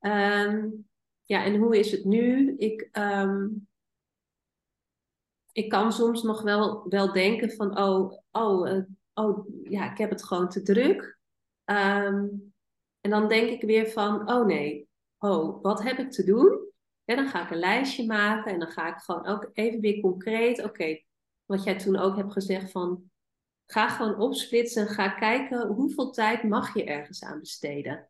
[0.00, 0.88] Um,
[1.22, 2.56] ja, en hoe is het nu?
[2.56, 3.68] Ik, um,
[5.52, 8.82] ik kan soms nog wel, wel denken van oh, oh, uh,
[9.14, 11.18] oh, ja, ik heb het gewoon te druk.
[11.64, 16.61] en dan denk ik weer van oh nee, oh, wat heb ik te doen?
[17.12, 20.00] Ja, dan ga ik een lijstje maken en dan ga ik gewoon ook even weer
[20.00, 20.64] concreet.
[20.64, 21.02] Oké,
[21.44, 23.10] wat jij toen ook hebt gezegd van
[23.66, 24.86] ga gewoon opsplitsen.
[24.86, 28.08] Ga kijken hoeveel tijd mag je ergens aan besteden.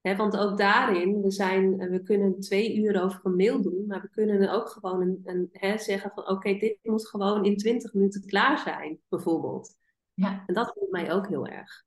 [0.00, 4.00] He, want ook daarin, we, zijn, we kunnen twee uur over een mail doen, maar
[4.00, 7.92] we kunnen ook gewoon een, een he, zeggen van oké, dit moet gewoon in twintig
[7.92, 9.76] minuten klaar zijn, bijvoorbeeld.
[10.14, 10.42] Ja.
[10.46, 11.84] En dat voelt mij ook heel erg.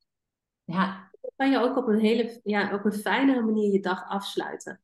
[0.63, 1.09] Ja.
[1.21, 4.81] Dan kan je ook op een hele, ja, op een fijnere manier je dag afsluiten.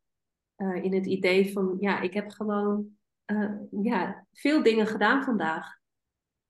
[0.61, 2.85] Uh, in het idee van, ja, ik heb gewoon
[3.25, 5.77] uh, ja, veel dingen gedaan vandaag.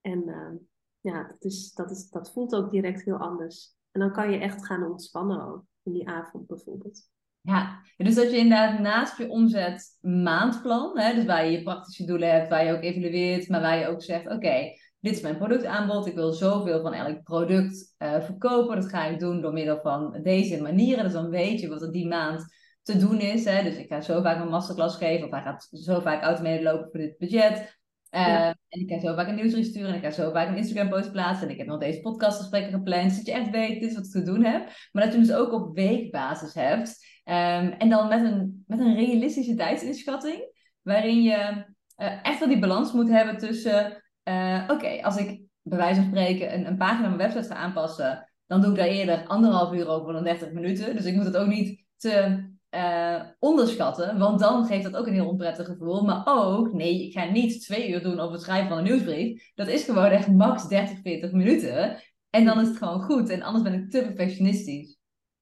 [0.02, 0.60] En uh,
[1.00, 3.76] ja, dat, is, dat, is, dat voelt ook direct heel anders.
[3.91, 7.10] En dan kan je echt gaan ontspannen ook, in die avond bijvoorbeeld.
[7.41, 12.06] Ja, dus dat je inderdaad naast je omzet maandplan, hè, dus waar je je praktische
[12.06, 15.38] doelen hebt, waar je ook evalueert, maar waar je ook zegt, oké, dit is mijn
[15.38, 20.19] productaanbod, ik wil zoveel van elk product verkopen, dat ga ik doen door middel van
[20.24, 22.45] deze manieren, dus dan weet je wat er die maand
[22.84, 23.46] te doen is.
[23.46, 23.63] Hè?
[23.63, 26.89] Dus ik ga zo vaak een masterclass geven, of hij gaat zo vaak automated lopen
[26.91, 27.80] voor dit budget.
[28.12, 30.58] Uh, En ik ga zo vaak een nieuwsbrief sturen en ik ga zo vaak een
[30.58, 33.08] Instagram post plaatsen en ik heb nog deze podcastgesprekken gepland.
[33.08, 34.70] Dus dat je echt weet, dit is wat ik te doen heb.
[34.91, 37.10] Maar dat je hem dus ook op weekbasis hebt.
[37.26, 41.65] Um, en dan met een, met een realistische tijdsinschatting, waarin je
[41.98, 46.10] uh, echt wel die balans moet hebben tussen, uh, oké, als ik bij wijze van
[46.10, 49.74] spreken een, een pagina op mijn website ga aanpassen, dan doe ik daar eerder anderhalf
[49.74, 50.96] uur over dan 30 minuten.
[50.96, 52.44] Dus ik moet het ook niet te
[52.75, 56.03] uh, onderschatten, want dan geeft dat ook een heel onprettig gevoel.
[56.03, 59.51] Maar ook, nee, ik ga niet twee uur doen over het schrijven van een nieuwsbrief.
[59.55, 62.01] Dat is gewoon echt max 30, 40 minuten.
[62.29, 63.29] En dan is het gewoon goed.
[63.29, 64.97] En anders ben ik te perfectionistisch.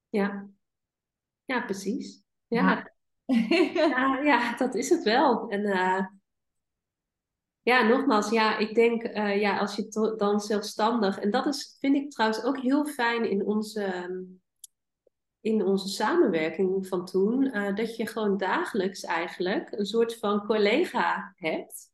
[0.10, 0.50] Ja,
[1.46, 2.24] ja precies.
[2.48, 2.88] Ja.
[3.74, 4.20] Ja.
[4.24, 5.50] ja, dat is het wel.
[5.50, 6.06] En uh,
[7.62, 11.96] ja, nogmaals, ja, ik denk, uh, ja, als je dan zelfstandig, en dat is, vind
[11.96, 14.39] ik trouwens ook heel fijn in onze
[15.42, 21.34] in onze samenwerking van toen, uh, dat je gewoon dagelijks eigenlijk een soort van collega
[21.36, 21.88] hebt.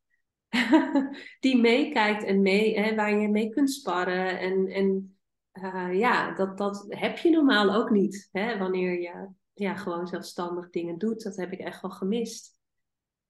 [1.40, 4.38] die meekijkt en mee, hè, waar je mee kunt sparren.
[4.38, 5.18] En, en
[5.52, 8.28] uh, ja, dat, dat heb je normaal ook niet.
[8.32, 11.22] Hè, wanneer je ja, gewoon zelfstandig dingen doet.
[11.22, 12.58] Dat heb ik echt wel gemist.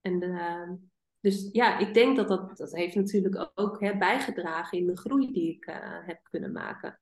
[0.01, 0.73] En uh,
[1.21, 5.33] dus ja, ik denk dat dat, dat heeft natuurlijk ook hè, bijgedragen in de groei
[5.33, 5.65] die ik
[6.07, 7.01] heb kunnen maken.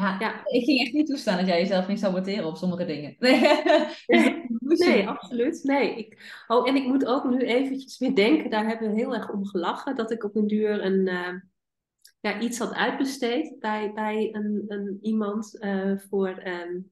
[0.00, 3.16] Ja, ja, ik ging echt niet toestaan dat jij jezelf ging saboteren op sommige dingen.
[4.78, 5.60] Nee, absoluut.
[5.62, 5.96] Nee.
[5.96, 9.30] Ik, oh, en ik moet ook nu eventjes weer denken, daar hebben we heel erg
[9.30, 11.34] om gelachen, dat ik op een duur een, uh,
[12.20, 16.90] ja, iets had uitbesteed bij, bij een, een iemand uh, voor um,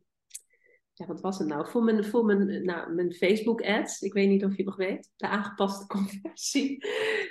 [0.98, 1.68] ja, wat was het nou?
[1.68, 4.00] Voor mijn, voor mijn, nou, mijn Facebook ads.
[4.00, 5.10] Ik weet niet of je nog weet.
[5.16, 6.86] De aangepaste conversie.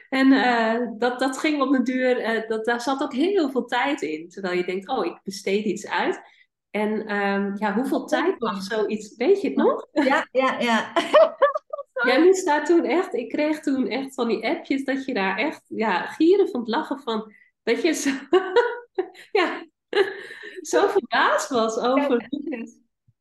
[0.10, 3.66] En uh, dat, dat ging op een duur, uh, dat, daar zat ook heel veel
[3.66, 4.30] tijd in.
[4.30, 6.22] Terwijl je denkt, oh, ik besteed iets uit.
[6.70, 9.88] En um, ja, hoeveel tijd mag zoiets, weet je het nog?
[9.92, 10.94] Ja, ja, ja.
[11.94, 15.38] Jij moest daar toen echt, ik kreeg toen echt van die appjes dat je daar
[15.38, 18.10] echt, ja, gieren van het lachen van, dat je zo,
[19.40, 19.66] ja,
[20.72, 22.28] zo verbaasd was over.
[22.30, 22.66] Ja,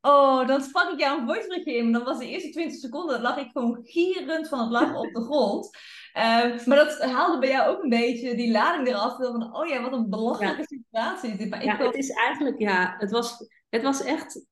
[0.01, 1.91] Oh, dan sprak ik jou een voiceberichtje in.
[1.91, 5.21] Dan was de eerste 20 seconden, lag ik gewoon gierend van het lachen op de
[5.21, 5.77] grond.
[6.17, 9.15] Uh, maar dat haalde bij jou ook een beetje die lading eraf.
[9.15, 11.49] Van, oh ja, wat een belachelijke situatie is dit.
[11.49, 13.37] Maar ja, het is eigenlijk, ja, het was,
[13.69, 14.45] het was echt,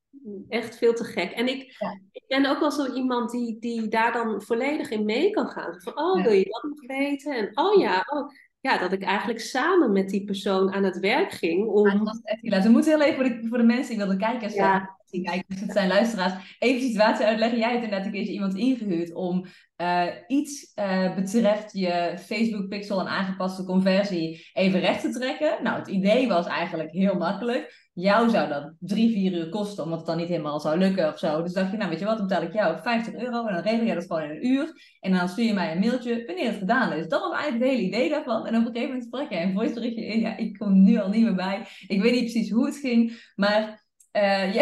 [0.48, 1.30] echt veel te gek.
[1.30, 2.00] En ik, ja.
[2.12, 5.80] ik ben ook wel zo iemand die, die daar dan volledig in mee kan gaan.
[5.80, 7.32] Van, oh, wil je dat nog weten?
[7.32, 8.30] En oh ja, oh
[8.60, 11.68] ja, dat ik eigenlijk samen met die persoon aan het werk ging.
[11.68, 11.88] Om...
[11.88, 14.52] Ja, was echt We moeten heel even voor de, voor de mensen die wilden kijken.
[14.52, 17.58] Ja, kijkers, het zijn luisteraars, even situatie uitleggen.
[17.58, 19.46] Jij hebt inderdaad een keertje iemand ingehuurd om
[19.82, 25.62] uh, iets uh, betreft je Facebook pixel en aangepaste conversie even recht te trekken.
[25.62, 27.84] Nou, het idee was eigenlijk heel makkelijk.
[27.92, 31.18] Jou zou dat drie, vier uur kosten, omdat het dan niet helemaal zou lukken of
[31.18, 31.42] zo.
[31.42, 33.62] Dus dacht je, nou weet je wat, dan betaal ik jou 50 euro en dan
[33.62, 34.72] regel jij dat gewoon in een uur.
[35.00, 37.08] En dan stuur je mij een mailtje wanneer het gedaan is.
[37.08, 38.46] Dat was eigenlijk het hele idee daarvan.
[38.46, 40.20] En op een gegeven moment sprak jij een voice berichtje in.
[40.20, 41.66] Ja, ik kom nu al niet meer bij.
[41.86, 43.84] Ik weet niet precies hoe het ging, maar
[44.16, 44.54] uh,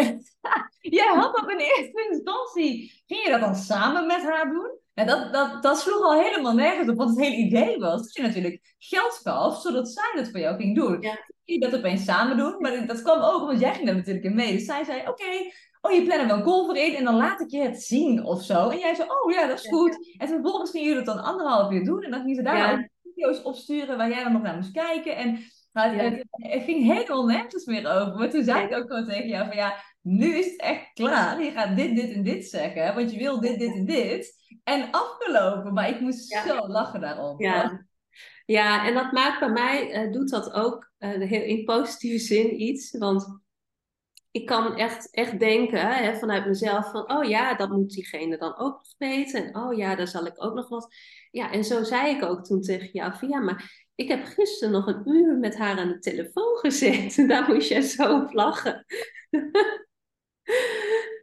[0.89, 3.03] jij had dat in eerste instantie.
[3.05, 4.79] Ging je dat dan samen met haar doen?
[4.93, 8.13] En dat, dat, dat sloeg al helemaal nergens op, want het hele idee was dat
[8.13, 11.01] je natuurlijk geld gaf, zodat zij dat voor jou ging doen.
[11.01, 11.17] Ja.
[11.43, 14.35] Je dat opeens samen doen, maar dat kwam ook omdat jij ging daar natuurlijk in
[14.35, 14.51] mee.
[14.51, 17.41] Dus zij zei, oké, oh je plannen wel een call voor in en dan laat
[17.41, 18.69] ik je het zien of zo.
[18.69, 20.15] En jij zei, oh ja, dat is goed.
[20.17, 22.87] En vervolgens gingen jullie dat dan anderhalf uur doen en dan gingen ze daar ook
[23.03, 25.15] video's opsturen waar jij dan nog naar moest kijken.
[25.15, 25.39] En
[25.71, 28.15] nou, het, het, ging helemaal nergens meer over.
[28.15, 31.43] Maar toen zei ik ook gewoon tegen jou van ja, nu is het echt klaar.
[31.43, 34.33] Je gaat dit, dit en dit zeggen, want je wil dit, dit en dit.
[34.63, 35.73] En afgelopen.
[35.73, 37.41] Maar ik moest zo lachen daarop.
[37.41, 37.85] Ja.
[38.45, 42.97] ja, en dat maakt bij mij, uh, doet dat ook uh, in positieve zin iets.
[42.97, 43.41] Want
[44.31, 48.57] ik kan echt, echt denken hè, vanuit mezelf van, oh ja, dat moet diegene dan
[48.57, 49.45] ook nog weten.
[49.45, 50.95] En oh ja, daar zal ik ook nog wat.
[51.31, 54.73] Ja, en zo zei ik ook toen tegen jou van, ja, maar ik heb gisteren
[54.73, 57.27] nog een uur met haar aan de telefoon gezeten.
[57.27, 58.85] Daar moest jij zo op lachen.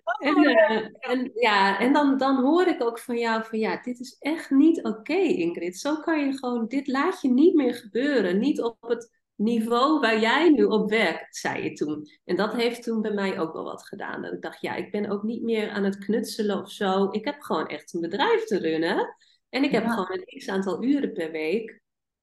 [0.04, 3.80] Oh, en, uh, en, ja, en dan, dan hoor ik ook van jou van ja,
[3.82, 5.78] dit is echt niet oké, Ingrid.
[5.78, 8.38] Zo kan je gewoon, dit laat je niet meer gebeuren.
[8.38, 12.08] Niet op het niveau waar jij nu op werkt, zei je toen.
[12.24, 14.22] En dat heeft toen bij mij ook wel wat gedaan.
[14.22, 17.08] Dat ik dacht, ja, ik ben ook niet meer aan het knutselen of zo.
[17.10, 19.16] Ik heb gewoon echt een bedrijf te runnen.
[19.48, 21.80] En ik heb gewoon een x aantal uren per week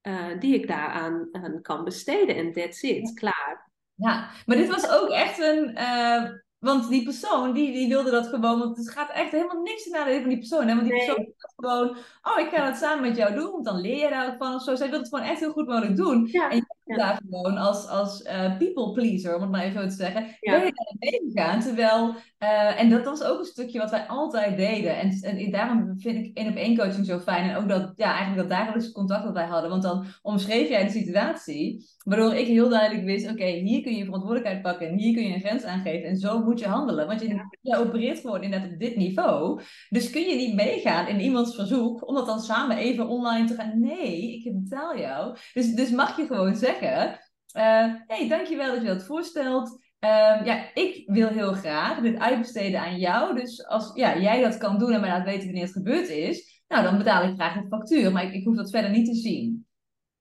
[0.07, 2.35] uh, die ik daaraan aan kan besteden.
[2.35, 3.71] En that's it, klaar.
[3.95, 5.77] Ja, maar dit was ook echt een...
[5.77, 8.59] Uh, want die persoon, die, die wilde dat gewoon...
[8.59, 10.67] Want het gaat echt helemaal niks in nadeel van die persoon.
[10.67, 10.75] Hè?
[10.75, 11.97] Want die persoon gewoon...
[12.21, 14.53] Oh, ik ga het samen met jou doen, want dan leer je daar ook van
[14.53, 14.75] of zo.
[14.75, 16.27] Zij wil het gewoon echt heel goed mogelijk doen.
[16.31, 16.49] Ja.
[16.49, 16.95] En je ja.
[16.95, 20.25] daar gewoon als, als uh, people pleaser, om het maar even zo te zeggen...
[20.39, 20.51] Ja.
[20.51, 22.15] Ben je daarin meegegaan, terwijl...
[22.43, 24.97] Uh, en dat was ook een stukje wat wij altijd deden.
[24.97, 27.49] En, en daarom vind ik één op één coaching zo fijn.
[27.49, 29.69] En ook dat, ja, eigenlijk dat dagelijkse contact dat wij hadden.
[29.69, 33.95] Want dan omschreef jij de situatie, waardoor ik heel duidelijk wist: oké, okay, hier kun
[33.95, 36.09] je verantwoordelijkheid pakken en hier kun je een grens aangeven.
[36.09, 37.07] En zo moet je handelen.
[37.07, 39.61] Want je, je opereert gewoon inderdaad op dit niveau.
[39.89, 43.55] Dus kun je niet meegaan in iemands verzoek om dat dan samen even online te
[43.55, 43.79] gaan.
[43.79, 45.37] Nee, ik betaal jou.
[45.53, 47.19] Dus, dus mag je gewoon zeggen.
[47.57, 49.69] Uh, hey, dankjewel dat je dat voorstelt.
[49.99, 53.35] Um, ja, ik wil heel graag dit uitbesteden aan jou.
[53.35, 56.63] Dus als ja, jij dat kan doen en mij laat weten wanneer het gebeurd is,
[56.67, 58.11] nou dan betaal ik graag een factuur.
[58.11, 59.67] Maar ik, ik hoef dat verder niet te zien.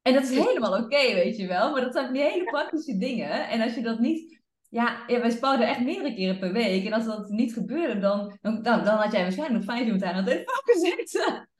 [0.09, 1.71] En dat is helemaal oké, weet je wel.
[1.73, 3.49] Maar dat zijn die hele praktische dingen.
[3.49, 4.40] En als je dat niet.
[4.68, 6.85] Ja, ja wij spouwden echt meerdere keren per week.
[6.87, 10.05] En als dat niet gebeurde, dan, dan, dan, dan had jij waarschijnlijk nog vijf uur
[10.05, 11.47] aan het telefoon.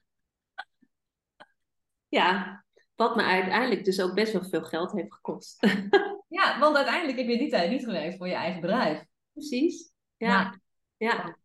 [2.09, 2.63] Ja,
[2.95, 5.57] wat me uiteindelijk dus ook best wel veel geld heeft gekost.
[6.27, 9.05] Ja, want uiteindelijk heb je die tijd niet gewerkt voor je eigen bedrijf.
[9.33, 9.91] Precies.
[10.17, 10.59] Ja.
[10.97, 11.07] ja.
[11.07, 11.37] ja.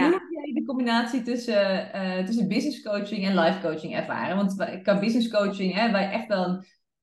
[0.00, 4.36] Hoe heb jij de combinatie tussen, uh, tussen business coaching en life coaching ervaren?
[4.36, 6.44] Want qua business coaching, hè, wij echt wel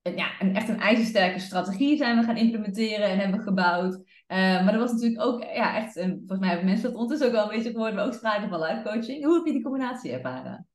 [0.02, 3.95] een, ja, een, echt een ijzersterke strategie zijn we gaan implementeren en hebben gebouwd.
[3.95, 7.28] Uh, maar er was natuurlijk ook, ja, echt, en volgens mij hebben mensen dat ondertussen
[7.28, 9.25] ook wel een beetje gehoord, maar ook sprake van life coaching.
[9.25, 10.67] Hoe heb je die combinatie ervaren?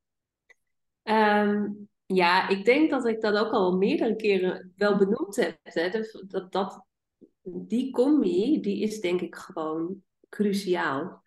[1.02, 5.58] Um, ja, ik denk dat ik dat ook al meerdere keren wel benoemd heb.
[5.62, 5.88] Hè.
[6.28, 6.84] Dat, dat,
[7.42, 11.22] die combi, die is denk ik gewoon cruciaal.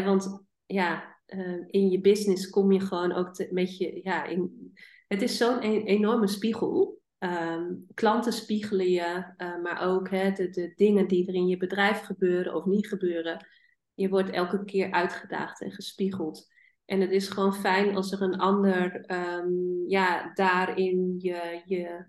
[0.00, 4.00] Want ja, uh, in je business kom je gewoon ook met je...
[4.02, 4.72] Ja, in,
[5.06, 7.00] het is zo'n e enorme spiegel.
[7.18, 12.00] Um, klanten spiegelen je, uh, maar ook hè, de, dingen die er in je bedrijf
[12.00, 13.46] gebeuren of niet gebeuren.
[13.94, 16.46] Je wordt elke keer uitgedaagd en gespiegeld.
[16.84, 22.06] En het is gewoon fijn als er een ander um, ja, daarin je, je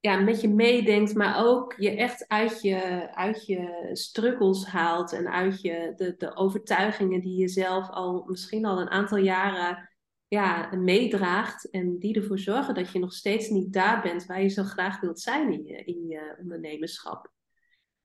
[0.00, 5.28] ja, met je meedenkt, maar ook je echt uit je, uit je struggles haalt en
[5.28, 9.90] uit je, de, de overtuigingen die je zelf al misschien al een aantal jaren
[10.28, 14.48] ja, meedraagt en die ervoor zorgen dat je nog steeds niet daar bent waar je
[14.48, 17.32] zo graag wilt zijn in je, in je ondernemerschap.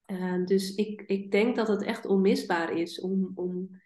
[0.05, 3.81] Uh, dus ik, ik denk dat het echt onmisbaar is om, om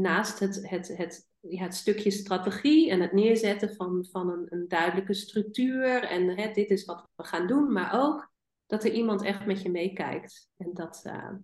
[0.00, 4.68] naast het, het, het, ja, het stukje strategie en het neerzetten van, van een, een
[4.68, 8.32] duidelijke structuur en hè, dit is wat we gaan doen, maar ook
[8.66, 10.48] dat er iemand echt met je meekijkt.
[10.56, 11.34] En dat, uh,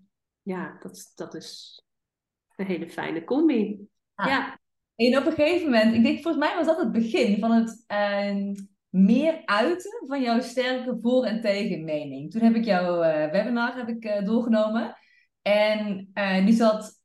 [0.42, 1.82] ja, dat, dat is
[2.56, 3.88] een hele fijne combi.
[4.14, 4.26] Ah.
[4.26, 4.58] Ja.
[4.96, 7.84] En op een gegeven moment, ik denk volgens mij was dat het begin van het
[7.92, 8.52] uh,
[8.88, 12.30] meer uiten van jouw sterke voor- en tegenmening.
[12.30, 14.96] Toen heb ik jouw uh, webinar heb ik, doorgenomen.
[15.42, 16.10] En
[16.44, 17.02] die zat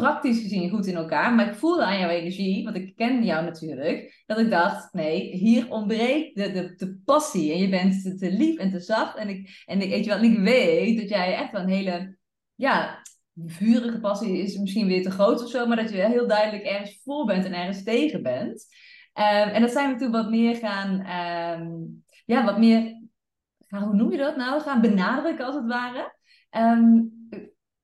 [0.00, 1.34] praktisch gezien goed in elkaar.
[1.34, 5.36] Maar ik voelde aan jouw energie, want ik ken jou natuurlijk, dat ik dacht, nee,
[5.36, 7.52] hier ontbreekt de, de, de passie.
[7.52, 9.16] En je bent te, lief en te zacht.
[9.16, 12.16] En ik, en weet je wat, ik weet dat jij echt wel een hele,
[12.54, 13.02] ja,
[13.46, 17.00] vurige passie is misschien weer te groot of zo, maar dat je heel duidelijk ergens
[17.04, 18.66] voor bent en ergens tegen bent.
[19.14, 20.90] Um, en dat zijn we toen wat meer gaan,
[21.60, 23.02] um, ja, wat meer,
[23.68, 24.60] hoe noem je dat nou?
[24.60, 26.14] Gaan benadrukken als het ware.
[26.50, 27.19] Um,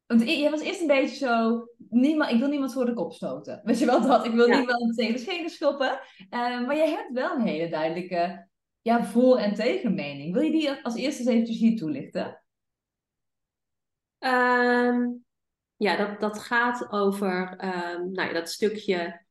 [0.07, 3.61] want je was eerst een beetje zo, niemand, ik wil niemand voor de kop stoten.
[3.65, 4.25] Weet je wel dat?
[4.25, 4.57] Ik wil ja.
[4.59, 6.01] niemand tegen de schenen schoppen.
[6.19, 8.49] Uh, maar je hebt wel een hele duidelijke
[8.83, 10.33] ja, voor- en tegenmening.
[10.33, 12.43] Wil je die als eerste eens eventjes hier toelichten?
[14.19, 15.25] Um,
[15.77, 19.25] ja, dat, dat gaat over um, nou ja, dat stukje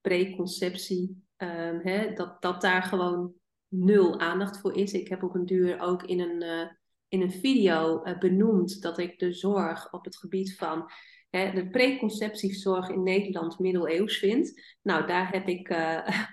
[0.00, 1.24] preconceptie.
[1.36, 3.32] Um, dat, dat daar gewoon
[3.68, 4.92] nul aandacht voor is.
[4.92, 6.42] Ik heb op een duur ook in een...
[6.42, 6.80] Uh,
[7.12, 10.90] in een video uh, benoemd dat ik de zorg op het gebied van
[11.30, 14.62] hè, de preconceptiezorg in Nederland middeleeuws vind.
[14.82, 16.08] Nou, daar heb ik uh,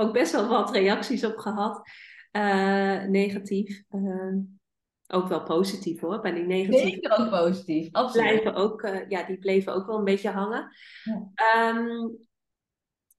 [0.00, 1.88] ook best wel wat reacties op gehad.
[2.32, 3.82] Uh, negatief.
[5.06, 6.20] ook wel positief hoor.
[6.20, 6.88] Bij die negatieve.
[6.88, 8.28] Zeker ook positief, absoluut.
[8.28, 10.68] Blijven ook, ja, die bleven ook wel een beetje hangen.
[11.04, 11.68] Ja.
[11.68, 12.18] Um,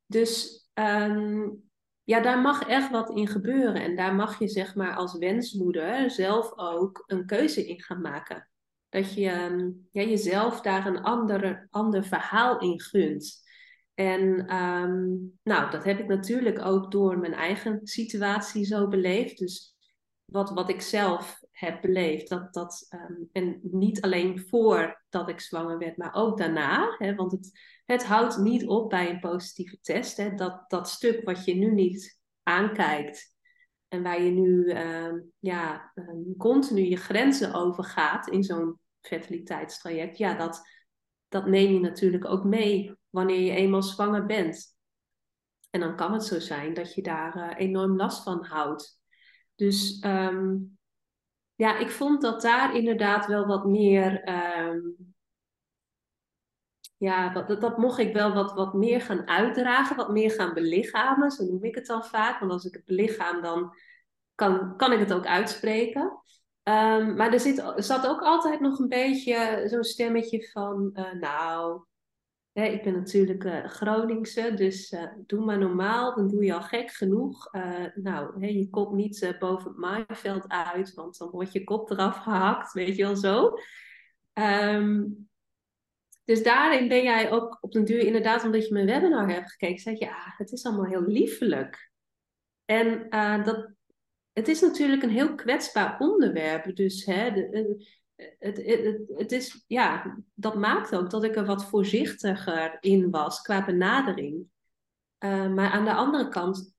[0.05, 1.70] dus um,
[2.11, 3.81] ja, daar mag echt wat in gebeuren.
[3.81, 8.49] En daar mag je zeg maar als wensmoeder zelf ook een keuze in gaan maken.
[8.89, 13.41] Dat je ehm, ja, jezelf daar een ander, ander verhaal in gunt.
[13.93, 15.09] En ehm,
[15.43, 19.37] nou, dat heb ik natuurlijk ook door mijn eigen situatie zo beleefd.
[19.37, 19.75] Dus
[20.25, 25.77] wat, wat ik zelf heb beleefd, dat, dat, ehm, en niet alleen voordat ik zwanger
[25.77, 26.95] werd, maar ook daarna.
[26.97, 27.51] Hè, want het,
[27.91, 30.17] het houdt niet op bij een positieve test.
[30.17, 33.35] Hè, dat, dat stuk wat je nu niet aankijkt
[33.87, 35.93] en waar je nu ehm, ja,
[36.37, 40.61] continu je grenzen overgaat in zo'n fertiliteitstraject, ja, dat,
[41.27, 44.75] dat neem je natuurlijk ook mee wanneer je eenmaal zwanger bent.
[45.69, 48.99] En dan kan het zo zijn dat je daar uh, enorm last van houdt.
[49.55, 50.55] Dus ehm,
[51.55, 54.23] ja, ik vond dat daar inderdaad wel wat meer.
[54.23, 54.79] Ehm,
[57.01, 61.31] ja, dat, dat mocht ik wel wat, wat meer gaan uitdragen, wat meer gaan belichamen.
[61.31, 62.39] Zo noem ik het dan vaak.
[62.39, 63.73] Want als ik het belichaam, dan
[64.35, 66.01] kan, kan ik het ook uitspreken.
[66.63, 71.83] Um, maar er, zit, zat ook altijd nog een beetje zo'n stemmetje van, uh, nou,
[72.51, 76.61] hè, ik ben natuurlijk uh, Groningse, dus uh, doe maar normaal, dan doe je al
[76.61, 77.51] gek genoeg.
[77.95, 82.17] nou, hè, je komt niet boven het maaiveld uit, want dan wordt je kop eraf
[82.17, 83.53] gehakt, weet je wel zo.
[84.33, 85.29] Um,
[86.31, 89.81] dus daarin ben jij ook op den duur, inderdaad, omdat je mijn webinar hebt gekeken,
[89.81, 91.91] zei je, ja, het is allemaal heel liefelijk.
[92.65, 93.09] En
[93.43, 93.71] dat,
[94.33, 96.75] het is natuurlijk een heel kwetsbaar onderwerp.
[96.75, 97.85] Dus hè, de,
[98.39, 103.41] het, het, het, is, ja, dat maakt ook dat ik er wat voorzichtiger in was
[103.41, 104.45] qua benadering.
[105.19, 106.73] Uh, maar aan de andere kant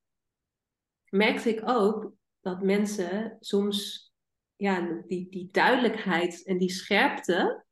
[1.09, 4.11] merkte ik ook dat mensen soms
[4.55, 7.62] ja, die, die duidelijkheid en die scherpte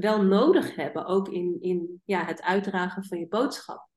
[0.00, 3.88] wel nodig hebben, ook in, in ja, het uitdragen van je boodschap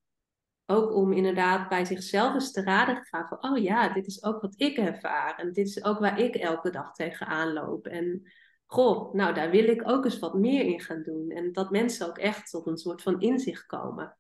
[0.72, 4.24] ook om inderdaad bij zichzelf eens te raden te gaan van, oh ja, dit is
[4.24, 5.36] ook wat ik ervaar.
[5.38, 7.88] En dit is ook waar ik elke dag tegenaan loop.
[7.88, 8.32] En
[8.66, 11.30] goh, nou daar wil ik ook eens wat meer in gaan doen.
[11.30, 14.18] En dat mensen ook echt tot een soort van inzicht komen.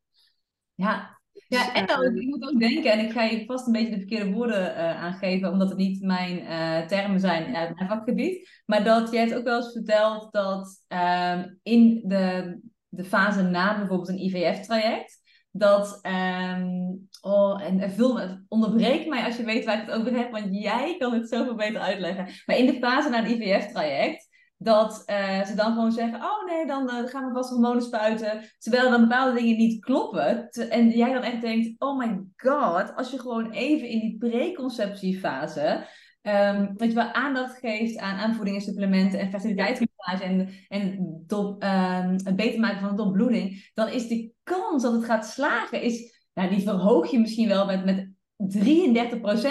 [0.73, 3.89] Ja, ja, en ook, ik moet ook denken, en ik ga je vast een beetje
[3.89, 8.61] de verkeerde woorden uh, aangeven, omdat het niet mijn uh, termen zijn uit mijn vakgebied.
[8.65, 12.59] Maar dat jij het ook wel eens verteld dat uh, in de,
[12.89, 15.19] de fase na bijvoorbeeld een IVF-traject,
[15.51, 20.31] dat, um, oh, en me, onderbreek mij als je weet waar ik het over heb,
[20.31, 22.27] want jij kan het zoveel beter uitleggen.
[22.45, 24.27] Maar in de fase na het IVF-traject,
[24.63, 28.41] dat uh, ze dan gewoon zeggen, oh nee, dan uh, gaan we vast hormonen spuiten,
[28.57, 30.49] terwijl dan bepaalde dingen niet kloppen.
[30.49, 35.87] en jij dan echt denkt, oh my god, als je gewoon even in die preconceptiefase
[36.23, 41.63] Um, dat je wel aandacht geeft aan aanvoeding en supplementen en fertiliteitsmassage en, en top,
[41.63, 45.81] um, het beter maken van de dopbloeding, dan is de kans dat het gaat slagen,
[45.81, 48.09] is, nou, die verhoog je misschien wel met, met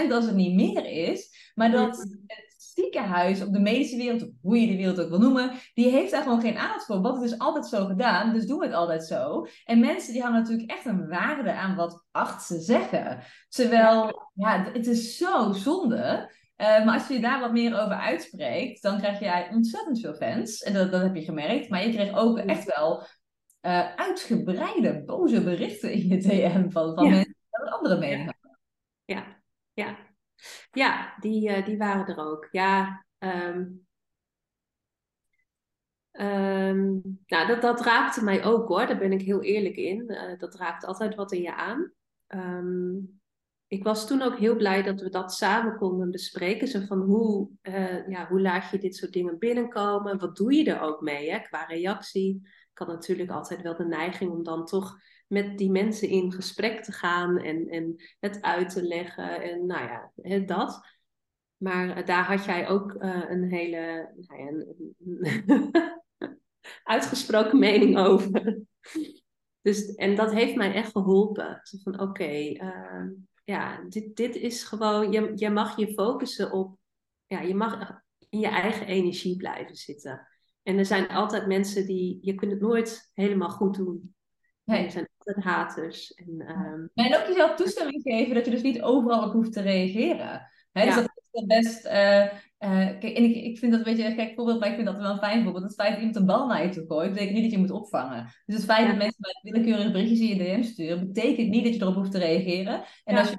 [0.09, 2.07] 33% als het niet meer is, maar dat
[2.81, 6.23] ziekenhuis op de medische wereld, hoe je de wereld ook wil noemen, die heeft daar
[6.23, 7.01] gewoon geen aandacht voor.
[7.01, 9.47] Want het is altijd zo gedaan, dus doen we het altijd zo.
[9.65, 13.23] En mensen die hebben natuurlijk echt een waarde aan wat artsen zeggen.
[13.49, 16.31] Terwijl, ja, het is zo zonde.
[16.57, 20.63] Eh, maar als je daar wat meer over uitspreekt, dan krijg jij ontzettend veel fans.
[20.63, 21.69] En dat, dat heb je gemerkt.
[21.69, 23.07] Maar je kreeg ook echt wel
[23.63, 28.33] uh, uitgebreide boze berichten in je DM van, van mensen die een andere mening.
[29.05, 29.97] Ja, ja.
[30.71, 32.49] Ja die, uh, die waren er ook.
[32.51, 33.87] Ja, um,
[36.13, 40.07] um, nou, dat, dat raakte mij ook hoor, daar ben ik heel eerlijk in.
[40.39, 41.93] dat raakt altijd wat in je aan.
[42.29, 43.21] Um,
[43.71, 46.69] ik was toen ook heel blij dat we dat samen konden bespreken.
[46.69, 50.19] Zo van hoe, uh, ja, hoe laat je dit soort dingen binnenkomen?
[50.19, 52.41] Wat doe je er ook mee hè, qua reactie?
[52.45, 54.97] Ik had natuurlijk altijd wel de neiging om dan toch
[55.31, 59.43] met die mensen in gesprek te gaan en, en het uit te leggen.
[59.43, 60.81] En nou ja, dat.
[61.57, 66.03] Maar uh, daar had jij ook uh, een hele nou ja, een,
[66.83, 68.61] uitgesproken mening over.
[69.63, 71.61] Dus, en dat heeft mij echt geholpen.
[71.63, 72.61] Zo van oké, okay,
[73.45, 76.79] ja, dit, dit is gewoon, je, je mag je focussen op,
[77.27, 80.29] ja, je mag in je eigen energie blijven zitten.
[80.63, 84.15] En er zijn altijd mensen die, je kunt het nooit helemaal goed doen.
[84.65, 84.85] Nee.
[84.85, 86.15] Er zijn altijd haters.
[86.15, 86.91] En, um...
[86.95, 90.49] en ook jezelf toestemming geven dat je dus niet overal op hoeft te reageren.
[90.73, 91.87] Hè, dus dat is best.
[91.87, 94.75] Uh, uh, kijk, en ik, ik vind dat een beetje een gek voorbeeld, maar ik
[94.75, 95.65] vind dat wel een fijn voorbeeld.
[95.65, 97.71] Het feit dat iemand een bal naar je toe gooit, betekent niet dat je moet
[97.71, 98.25] opvangen.
[98.47, 101.75] Dus het feit dat mensen bij willekeurige berichtjes in je DM sturen, betekent niet dat
[101.75, 102.85] je erop hoeft te reageren.
[103.05, 103.39] En als je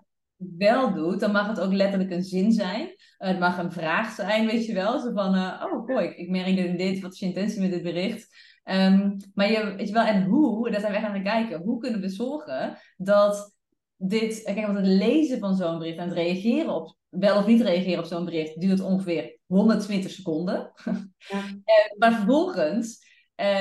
[0.57, 2.81] wel doet, dan mag het ook letterlijk een zin zijn.
[2.81, 4.99] Uh, het mag een vraag zijn, weet je wel.
[4.99, 7.61] Zo van, uh, oh boy, ik, ik merk dit en dit, wat is je intentie
[7.61, 8.27] met dit bericht?
[8.63, 11.61] Um, maar je, weet je wel, en hoe, daar zijn we echt aan het kijken.
[11.61, 13.55] Hoe kunnen we zorgen dat
[13.95, 17.61] dit, kijk, want het lezen van zo'n bericht en het reageren op, wel of niet
[17.61, 20.71] reageren op zo'n bericht, duurt ongeveer 120 seconden.
[21.17, 21.37] Ja.
[21.47, 23.09] uh, maar vervolgens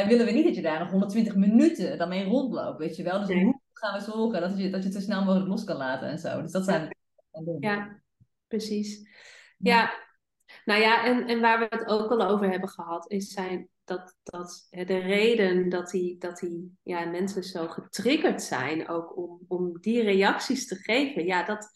[0.07, 3.27] willen we niet dat je daar nog 120 minuten dan mee rondloopt, weet je wel.
[3.27, 5.77] Dus hoe gaan we zorgen dat je, dat je het zo snel mogelijk los kan
[5.77, 6.43] laten en zo.
[6.43, 6.97] Dus dat zijn.
[7.59, 8.03] Ja,
[8.49, 9.09] precies.
[9.59, 9.93] Ja,
[10.65, 14.17] nou ja, en, en waar we het ook al over hebben gehad, is zijn dat,
[14.23, 19.81] dat de reden dat die, dat die ja, mensen zo getriggerd zijn, ook om, om
[19.81, 21.69] die reacties te geven, ja, dat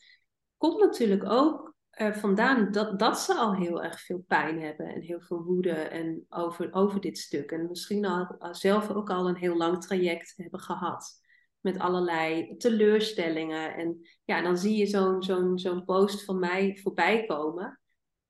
[0.56, 5.00] komt natuurlijk ook er vandaan dat, dat ze al heel erg veel pijn hebben en
[5.00, 7.50] heel veel woede en over, over dit stuk.
[7.50, 11.22] En misschien al, zelf ook al een heel lang traject hebben gehad.
[11.60, 13.74] Met allerlei teleurstellingen.
[13.74, 17.80] En ja, dan zie je zo'n zo'n zo'n post van mij voorbij komen.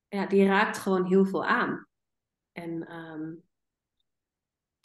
[0.07, 1.87] Ja, die raakt gewoon heel veel aan.
[2.51, 3.33] En ehm,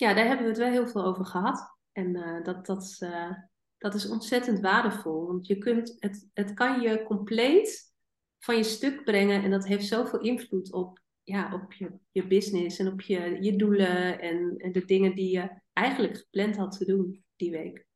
[0.01, 1.77] ja, daar hebben we het wel heel veel over gehad.
[1.93, 3.33] En uh, dat, dat, uh,
[3.79, 5.27] dat is ontzettend waardevol.
[5.27, 7.93] Want je kunt, het, het kan je compleet
[8.39, 9.43] van je stuk brengen.
[9.43, 13.57] En dat heeft zoveel invloed op, ja, op je, je business en op je, je
[13.57, 17.87] doelen en, en de dingen die je eigenlijk gepland had te doen die week.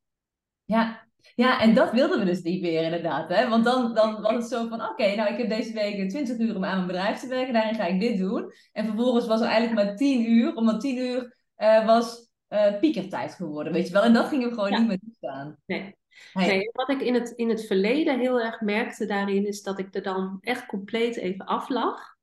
[0.65, 3.29] Ja, ja, en dat wilden we dus niet meer inderdaad.
[3.29, 3.49] Hè?
[3.49, 6.57] Want dan, dan was het zo van, oké, nou ik heb deze week 20 uur
[6.57, 8.53] om aan mijn bedrijf te werken, daarin ga ik dit doen.
[8.73, 13.35] En vervolgens was er eigenlijk maar 10 uur, omdat 10 uur uh, was uh, piekertijd
[13.35, 14.03] geworden, weet je wel.
[14.03, 15.57] En dat gingen we gewoon niet meer toestaan.
[15.67, 15.97] Nee.
[16.35, 19.95] Nee, wat ik in het, in het verleden heel erg merkte daarin, is dat ik
[19.95, 22.15] er dan echt compleet even af lag.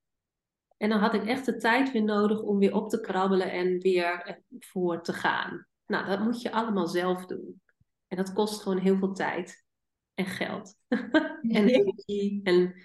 [0.78, 3.80] En dan had ik echt de tijd weer nodig om weer op te krabbelen en
[3.80, 5.68] weer voor te gaan.
[5.86, 7.62] Nou, dat moet je allemaal zelf doen.
[8.08, 9.66] En dat kost gewoon heel veel tijd
[10.14, 10.76] en geld.
[11.58, 12.76] en energie en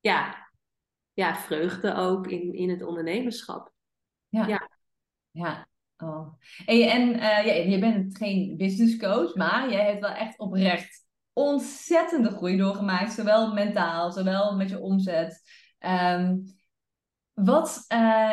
[0.00, 0.48] ja,
[1.12, 3.72] ja, vreugde ook in, in het ondernemerschap.
[4.28, 4.46] Ja.
[4.46, 4.70] ja.
[5.30, 5.68] ja.
[6.04, 6.38] Oh.
[6.66, 12.56] En, ja, je bent geen business coach, maar jij hebt wel echt oprecht ontzettende groei
[12.56, 13.12] doorgemaakt.
[13.12, 15.42] Zowel mentaal, zowel met je omzet.
[15.78, 16.44] Um,
[17.32, 18.30] wat uh,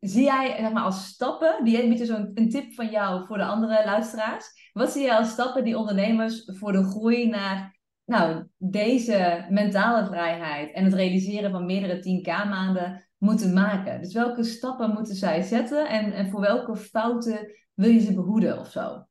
[0.00, 3.44] zie jij zeg maar, als stappen, die een zo'n een tip van jou voor de
[3.44, 4.70] andere luisteraars.
[4.72, 7.71] Wat zie jij als stappen die ondernemers voor de groei naar
[8.12, 14.00] nou, deze mentale vrijheid en het realiseren van meerdere 10k maanden moeten maken.
[14.00, 18.58] Dus welke stappen moeten zij zetten en, en voor welke fouten wil je ze behoeden
[18.58, 19.06] of zo?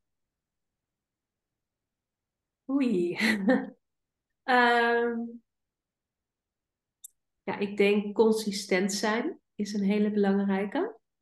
[2.70, 3.18] Oei.
[4.43, 5.20] Ehm,
[7.43, 10.78] ja, ik denk consistent zijn is een hele belangrijke.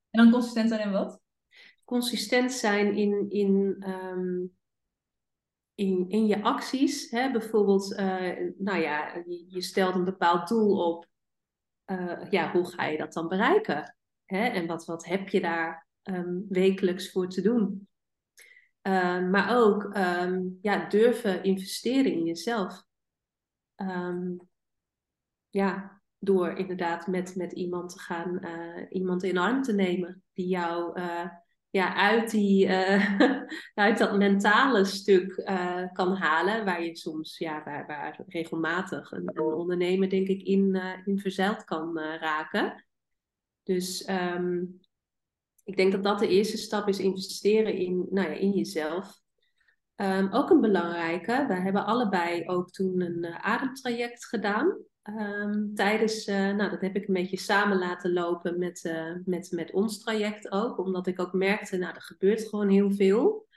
[0.09, 1.21] En dan consistent zijn in wat?
[1.85, 4.45] Consistent zijn in, in, ehm,
[5.79, 7.09] in, in je acties.
[7.09, 7.31] Hè?
[7.31, 11.07] Bijvoorbeeld, uh, nou ja, je, stelt een bepaald doel op
[11.85, 13.95] uh, ja, hoe ga je dat dan bereiken?
[14.25, 14.45] Hè?
[14.47, 17.87] En wat, wat heb je daar um, wekelijks voor te doen?
[18.81, 22.83] Uh, maar ook um, ja, durven investeren in jezelf.
[25.49, 30.47] Ja, door inderdaad met, met iemand te gaan, uh, iemand in arm te nemen die
[30.47, 30.99] jou
[31.69, 33.19] ja, uit, die, uh,
[33.73, 39.29] uit dat mentale stuk uh, kan halen, waar je soms, ja, waar, waar regelmatig een,
[39.33, 42.85] een ondernemer, denk ik, in, uh, in verzeild kan raken.
[43.63, 44.79] Dus um,
[45.63, 49.19] ik denk dat dat de eerste stap is, investeren in, nou ja, in jezelf.
[49.95, 54.77] Um, ook een belangrijke, we hebben allebei ook toen een ademtraject gedaan.
[55.03, 59.51] Um, tijdens, uh, nou dat heb ik een beetje samen laten lopen met, uh, met,
[59.51, 60.77] met ons traject ook.
[60.77, 63.47] Omdat ik ook merkte, nou er gebeurt gewoon heel veel.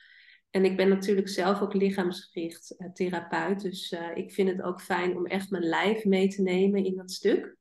[0.50, 3.60] En ik ben natuurlijk zelf ook lichaamsgericht uh, therapeut.
[3.60, 7.10] Dus ik vind het ook fijn om echt mijn lijf mee te nemen in dat
[7.10, 7.56] stuk.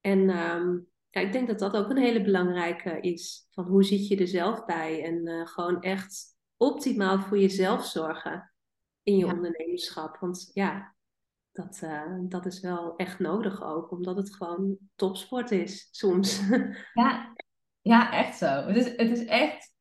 [0.00, 3.46] En um, ja, ik denk dat dat ook een hele belangrijke is.
[3.50, 5.04] Van hoe zit je er zelf bij?
[5.04, 8.52] En gewoon echt optimaal voor jezelf zorgen
[9.02, 9.32] in je ja.
[9.32, 10.16] ondernemerschap.
[10.16, 10.94] Want ja,
[11.62, 16.40] dat, uh, dat is wel echt nodig ook, omdat het gewoon topsport is soms.
[16.92, 17.32] Ja,
[17.92, 18.46] ja echt zo.
[18.46, 19.72] Het is, het is echt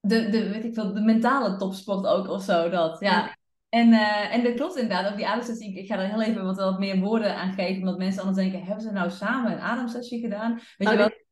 [0.00, 2.68] de, de, weet ik veel, de mentale topsport ook of zo.
[2.68, 3.36] Dat, ja.
[3.68, 5.78] En, uh, en dat klopt inderdaad, ook die ademsessie.
[5.78, 8.64] Ik ga er heel even wat, wat meer woorden aan geven, omdat mensen anders denken,
[8.64, 10.60] hebben ze nou samen een ademsessie gedaan?
[10.76, 11.10] Weet je oh, wel?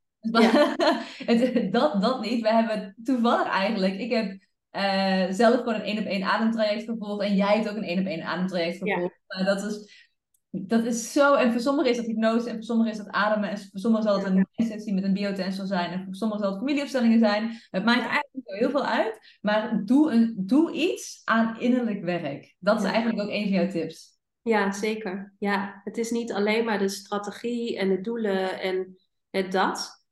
[0.40, 1.70] Ja.
[1.70, 2.42] dat, dat niet.
[2.42, 4.38] We hebben toevallig eigenlijk, ik heb
[4.72, 7.24] uh, zelf gewoon een één op één ademtraject gevolgd.
[7.24, 9.20] En jij hebt ook een één op één ademtraject gevolgd.
[9.26, 9.40] Ja.
[9.40, 10.08] Uh, dat, is,
[10.50, 11.34] dat is zo.
[11.34, 12.48] En voor sommigen is dat hypnose.
[12.48, 13.50] En voor sommigen is dat ademen.
[13.50, 15.90] En voor sommigen zal het een sessie met een biotensor zijn.
[15.90, 17.50] En voor sommigen zal het familieopstellingen zijn.
[17.70, 19.38] Het maakt eigenlijk heel veel uit.
[19.40, 22.54] Maar doe, een, doe iets aan innerlijk werk.
[22.58, 24.10] Dat is eigenlijk ook een van jouw tips.
[24.42, 25.34] Ja, zeker.
[25.38, 28.96] Ja, het is niet alleen maar de strategie en de doelen en
[29.30, 30.04] het dat.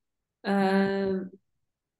[0.42, 1.20] Uh,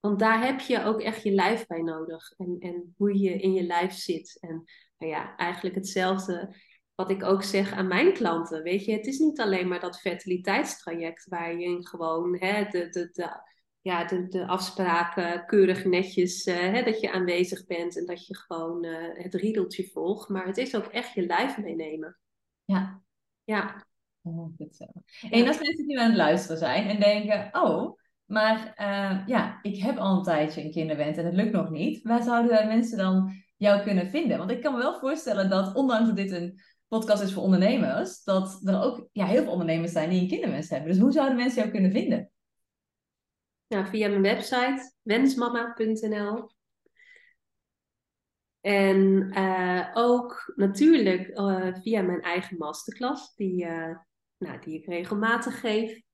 [0.01, 2.33] want daar heb je ook echt je lijf bij nodig.
[2.37, 4.39] En, en hoe je in je lijf zit.
[4.41, 4.65] En
[4.99, 6.55] nou ja, eigenlijk hetzelfde
[6.95, 8.63] wat ik ook zeg aan mijn klanten.
[8.63, 13.09] Weet je, het is niet alleen maar dat fertiliteitstraject waar je gewoon hè, de, de,
[13.13, 13.43] de,
[13.81, 18.37] ja, de, de afspraken keurig netjes, uh, hè, dat je aanwezig bent en dat je
[18.37, 20.29] gewoon uh, het riedeltje volgt.
[20.29, 22.19] Maar het is ook echt je lijf meenemen.
[22.65, 23.03] Ja.
[23.45, 23.87] Ja.
[24.23, 24.85] Oh, goed zo.
[25.31, 28.00] En als mensen nu aan het luisteren zijn en denken, oh,
[28.31, 32.03] maar uh, ja, ik heb al een tijdje een kinderwens en het lukt nog niet.
[32.03, 34.39] Waar zouden mensen dan jou kunnen vinden?
[34.39, 38.23] Want ik kan me wel voorstellen dat, ondanks dat dit een podcast is voor ondernemers,
[38.25, 40.91] dat er ook ja, heel veel ondernemers zijn die een kinderwens hebben.
[40.91, 42.31] Dus hoe zouden mensen jou kunnen vinden?
[43.67, 46.51] Nou, via mijn website wensmama.nl.
[48.61, 53.67] En uh, ook natuurlijk uh, via mijn eigen masterclass, die,
[54.39, 56.09] nou, die ik regelmatig geef.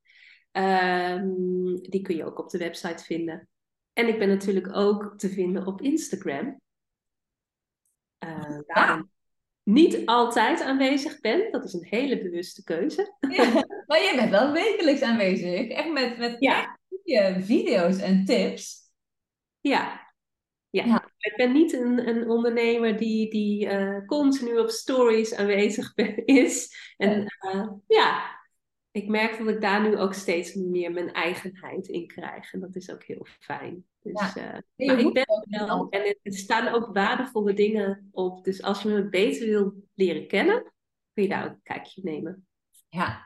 [0.57, 3.49] Um, die kun je ook op de website vinden.
[3.93, 6.61] En ik ben natuurlijk ook te vinden op Instagram.
[8.67, 9.11] waarom
[9.63, 11.53] niet altijd aanwezig ben.
[11.53, 13.17] Dat is een hele bewuste keuze.
[13.29, 13.51] Ja,
[13.87, 15.69] maar je bent wel wekelijks aanwezig.
[15.69, 16.79] Echt met, met ja.
[17.41, 18.91] video's en tips.
[19.61, 20.11] Ja.
[20.71, 20.85] ja.
[20.85, 21.11] ja.
[21.19, 25.95] Ik ben niet een, een ondernemer die, die uh, continu op stories aanwezig
[26.25, 26.77] is.
[26.97, 27.21] En
[27.55, 28.36] uh, ja,
[28.97, 32.53] ik merk dat ik daar nu ook steeds meer mijn eigenheid in krijg.
[32.53, 33.85] En dat is ook heel fijn.
[34.03, 34.63] Dus, ja.
[34.77, 38.45] uh, maar ik ben wel, en er staan ook waardevolle dingen op.
[38.45, 40.73] Dus als je me beter wil leren kennen,
[41.13, 42.47] kun je daar ook een kijkje nemen.
[42.89, 43.26] Ja,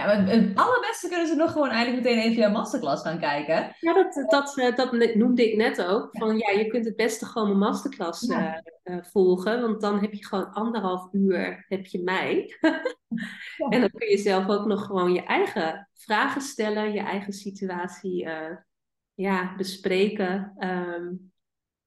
[0.00, 3.76] ja, het allerbeste kunnen ze nog gewoon eigenlijk meteen even jouw masterclass gaan kijken.
[3.80, 6.08] Ja, dat, dat, eh, dat noemde ik net ook.
[6.12, 9.60] Van ja, je kunt het beste gewoon mijn masterclass uh, uh, volgen.
[9.60, 12.56] Want dan heb je gewoon anderhalf uur, heb je mij.
[13.70, 16.92] en dan kun je zelf ook nog gewoon je eigen vragen stellen.
[16.92, 18.28] Je eigen situatie
[19.14, 20.54] ja, bespreken.
[20.58, 21.32] Um,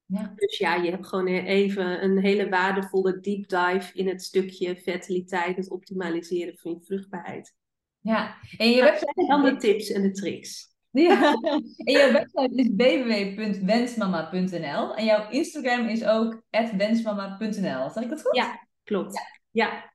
[0.05, 0.33] ja.
[0.35, 5.55] Dus ja, je hebt gewoon even een hele waardevolle deep dive in het stukje fertiliteit,
[5.55, 7.55] het optimaliseren van je vruchtbaarheid.
[8.03, 9.13] Ja, en je website...
[9.15, 10.71] En dan de tips en de tricks.
[10.91, 11.33] Ja,
[11.77, 16.43] en jouw website is www.wensmama.nl en jouw Instagram is ook
[16.77, 17.89] wensmama.nl.
[17.89, 18.35] Zeg ik dat goed?
[18.35, 19.13] Ja, klopt.
[19.51, 19.65] Ja.
[19.65, 19.91] ja.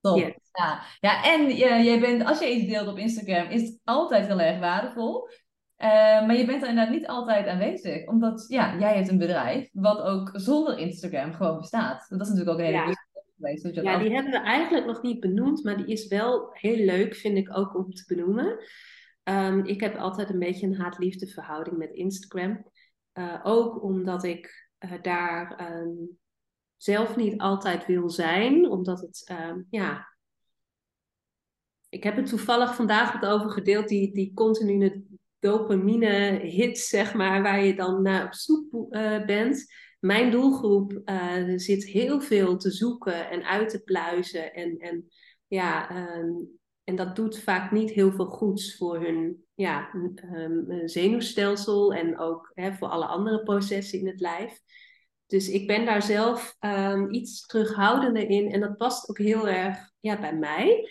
[0.00, 0.18] Top.
[0.52, 0.82] Ja.
[1.00, 1.54] ja, en
[1.84, 5.28] jij bent, als je iets deelt op Instagram, is het altijd heel erg waardevol.
[5.78, 5.88] Uh,
[6.26, 10.00] maar je bent er inderdaad niet altijd aanwezig, omdat ja, jij hebt een bedrijf wat
[10.00, 12.06] ook zonder Instagram gewoon bestaat.
[12.08, 12.94] Dat is natuurlijk ook een hele ja
[13.72, 17.36] ja, die hebben we eigenlijk nog niet benoemd, maar die is wel heel leuk, vind
[17.36, 18.58] ik ook om te benoemen.
[19.24, 22.66] Um, ik heb altijd een beetje een haat-liefde verhouding met Instagram.
[23.14, 26.18] Uh, ook omdat ik uh, daar um,
[26.76, 30.10] zelf niet altijd wil zijn, omdat het, um, ja.
[31.88, 35.06] Ik heb het toevallig vandaag wat over gedeeld, die, die continue
[35.38, 39.66] dopamine-hits, zeg maar, waar je dan naar op zoek uh, bent
[40.04, 44.54] mijn doelgroep uh, zit heel veel te zoeken en uit te pluizen.
[44.54, 45.08] En, en,
[45.46, 49.94] ja, um, en dat doet vaak niet heel veel goeds voor hun ja,
[50.34, 54.60] um, zenuwstelsel en ook hè, voor alle andere processen in het lijf.
[55.26, 59.90] Dus ik ben daar zelf um, iets terughoudender in en dat past ook heel erg
[60.00, 60.88] ja, bij mij.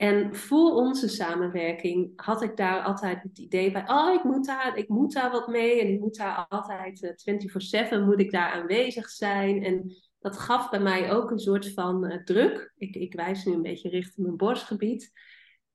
[0.00, 4.76] En voor onze samenwerking had ik daar altijd het idee bij, oh, ik moet daar,
[4.76, 8.50] ik moet daar wat mee en ik moet daar altijd uh, 24/7 moet ik daar
[8.52, 9.64] aanwezig zijn.
[9.64, 12.72] En dat gaf bij mij ook een soort van uh, druk.
[12.76, 15.12] Ik, ik wijs nu een beetje richting mijn borstgebied.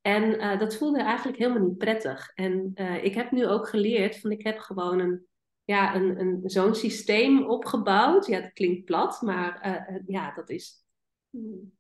[0.02, 2.32] En uh, dat voelde eigenlijk helemaal niet prettig.
[2.34, 2.72] En
[3.02, 5.26] ik heb nu ook geleerd van ik heb gewoon een,
[5.64, 8.26] ja, een, een, zo'n systeem opgebouwd.
[8.26, 10.84] Ja, dat klinkt plat, maar ja, dat is,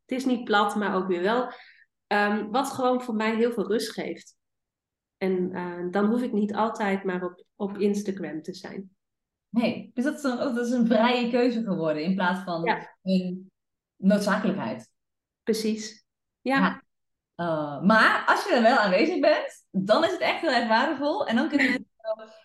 [0.05, 1.51] het is niet plat, maar ook weer wel
[2.07, 4.35] Um, wat gewoon voor mij heel veel rust geeft.
[5.17, 8.95] En uh, dan hoef ik niet altijd maar op, op Instagram te zijn.
[9.49, 12.95] Nee, dus dat is, een, dat is een vrije keuze geworden in plaats van ja.
[13.03, 13.51] een
[13.95, 14.91] noodzakelijkheid.
[15.43, 16.05] Precies.
[16.41, 16.57] Ja.
[16.57, 16.83] ja.
[17.35, 21.27] Uh, maar als je er wel aanwezig bent, dan is het echt heel erg waardevol.
[21.27, 21.85] En dan kunnen we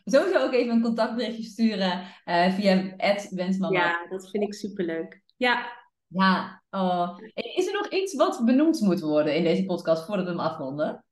[0.12, 2.96] sowieso ook even een contactberichtje sturen uh, via
[3.30, 3.78] wensmama.
[3.78, 5.22] Ja, dat vind ik superleuk.
[5.36, 5.79] Ja,
[6.10, 7.18] ja, oh.
[7.34, 11.04] is er nog iets wat benoemd moet worden in deze podcast voordat we hem afronden?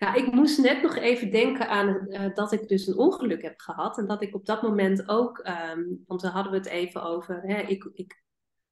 [0.00, 3.60] Nou, ik moest net nog even denken aan uh, dat ik dus een ongeluk heb
[3.60, 3.98] gehad.
[3.98, 7.40] En dat ik op dat moment ook, um, want daar hadden we het even over.
[7.42, 8.22] Hè, ik, ik,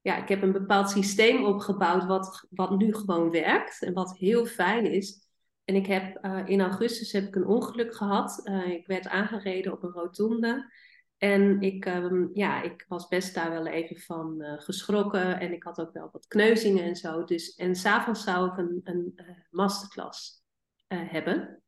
[0.00, 4.46] ja, ik heb een bepaald systeem opgebouwd wat, wat nu gewoon werkt en wat heel
[4.46, 5.27] fijn is.
[5.68, 8.40] En ik heb uh, in augustus heb ik een ongeluk gehad.
[8.44, 10.72] Uh, ik werd aangereden op een rotonde.
[11.16, 15.40] En ik, um, ja, ik was best daar wel even van uh, geschrokken.
[15.40, 17.24] En ik had ook wel wat kneuzingen en zo.
[17.24, 20.44] Dus, en s'avonds zou ik een, een masterclass
[20.86, 21.62] hebben.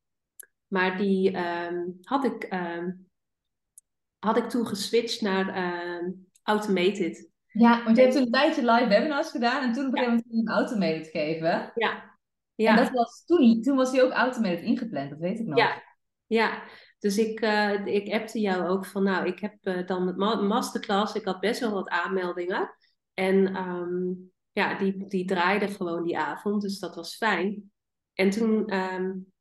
[0.67, 3.09] Maar die um, had, ik, um,
[4.19, 5.47] had ik toen geswitcht naar
[6.43, 7.31] automated.
[7.47, 9.63] Ja, want je hebt toen een tijdje live webinars gedaan.
[9.63, 11.73] En toen op een gegeven moment een automated geven.
[11.75, 12.10] Ja,
[12.61, 12.71] Ja.
[12.71, 15.59] En dat was toen, toen was hij ook automated ingepland, dat weet ik nog.
[15.59, 15.83] Ja,
[16.27, 16.63] ja.
[16.99, 21.15] dus ik, uh, ik appte jou ook van, nou, ik heb uh, dan het masterclass,
[21.15, 22.75] ik had best wel wat aanmeldingen.
[23.15, 27.73] En um, ja, die, die draaide gewoon die avond, dus dat was fijn.
[28.13, 29.33] En toen, um,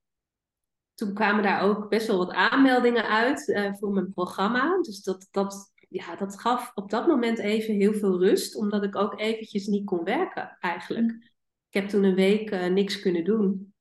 [0.93, 4.81] toen kwamen daar ook best wel wat aanmeldingen uit uh, voor mijn programma.
[4.81, 8.95] Dus dat, dat, ja, dat gaf op dat moment even heel veel rust, omdat ik
[8.95, 11.28] ook eventjes niet kon werken eigenlijk.
[11.69, 13.73] Ik heb toen een week uh, niks kunnen doen.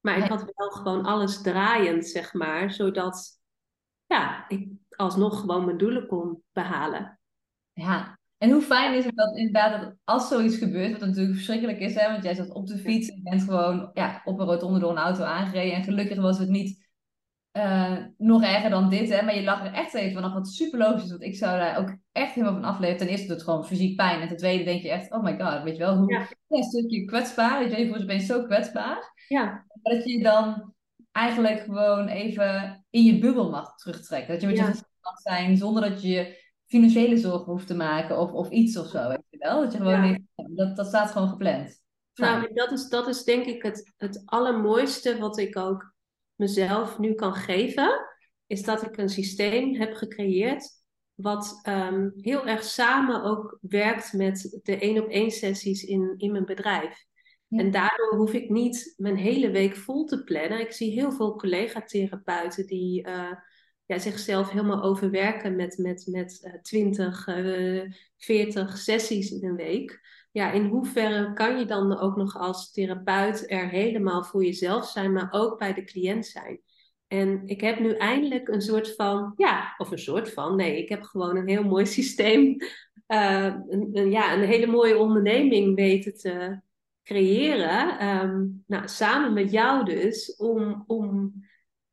[0.00, 3.40] Maar ik had wel gewoon alles draaiend, zeg maar, zodat
[4.06, 7.20] ja, ik alsnog gewoon mijn doelen kon behalen.
[7.72, 11.78] Ja, en hoe fijn is het dat inderdaad dat als zoiets gebeurt, wat natuurlijk verschrikkelijk
[11.78, 14.78] is, hè, want jij zat op de fiets en bent gewoon ja, op een rotonde
[14.78, 16.87] door een auto aangereden en gelukkig was het niet
[17.52, 20.78] uh, nog erger dan dit, hè, maar je lag er echt even vanaf wat super
[20.78, 22.96] logisch is, want ik zou daar ook echt helemaal van afleven.
[22.96, 25.38] Ten eerste doet het gewoon fysiek pijn en ten tweede denk je echt, oh my
[25.38, 26.28] god, weet je wel, hoe ja.
[26.48, 29.66] een stukje kwetsbaar, weet je, je voelt je zo kwetsbaar, ja.
[29.82, 30.74] dat je dan
[31.12, 34.32] eigenlijk gewoon even in je bubbel mag terugtrekken.
[34.32, 34.66] Dat je met ja.
[34.66, 38.86] je mag zijn zonder dat je financiële zorgen hoeft te maken of, of iets of
[38.86, 39.08] zo.
[39.08, 39.60] Weet je wel?
[39.60, 40.18] Dat, je gewoon ja.
[40.34, 41.86] dat, dat staat gewoon gepland.
[42.14, 45.94] Nou, dat is, dat is denk ik het, het allermooiste wat ik ook
[46.38, 48.06] mezelf nu kan geven.
[48.46, 50.76] Is dat ik een systeem heb gecreëerd
[51.14, 56.32] wat um, heel erg samen ook werkt met de één op één sessies in, in
[56.32, 57.06] mijn bedrijf.
[57.46, 57.58] Ja.
[57.58, 60.60] En daardoor hoef ik niet mijn hele week vol te plannen.
[60.60, 63.32] Ik zie heel veel collega-therapeuten die uh,
[63.86, 70.00] ja, zichzelf helemaal overwerken met, met, met uh, 20, uh, 40 sessies in een week.
[70.38, 75.12] Ja, in hoeverre kan je dan ook nog als therapeut er helemaal voor jezelf zijn,
[75.12, 76.60] maar ook bij de cliënt zijn?
[77.06, 80.88] En ik heb nu eindelijk een soort van, ja, of een soort van, nee, ik
[80.88, 82.56] heb gewoon een heel mooi systeem,
[83.08, 86.60] uh, een, ja, een hele mooie onderneming weten te
[87.02, 88.08] creëren.
[88.08, 91.34] Um, nou, samen met jou dus, om, om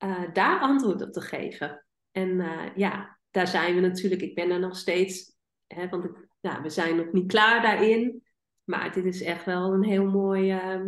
[0.03, 1.85] uh, daar antwoord op te geven.
[2.11, 4.21] En uh, ja, daar zijn we natuurlijk.
[4.21, 5.35] Ik ben er nog steeds,
[5.67, 6.27] hè, want ik,
[6.61, 8.23] we zijn nog niet klaar daarin.
[8.65, 10.53] Maar dit is echt wel een heel mooi.
[10.53, 10.85] Uh,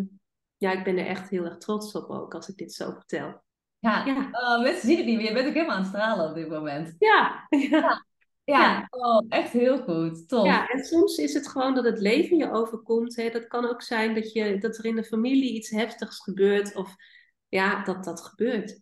[0.58, 3.42] ja, ik ben er echt heel erg trots op ook als ik dit zo vertel.
[3.80, 4.30] Ja, ja.
[4.32, 5.28] Oh, mensen zien het niet meer.
[5.28, 6.96] Je bent ook helemaal aan het stralen op dit moment.
[7.00, 7.68] Ja, ja.
[7.70, 8.04] ja.
[8.44, 8.88] ja.
[8.90, 10.28] Oh, echt heel goed.
[10.28, 10.46] Tof.
[10.46, 13.16] Ja, en soms is het gewoon dat het leven je overkomt.
[13.16, 13.30] Hè.
[13.30, 16.76] Dat kan ook zijn dat, je, dat er in de familie iets heftigs gebeurt.
[16.76, 16.96] Of
[17.48, 18.80] ja, dat dat gebeurt.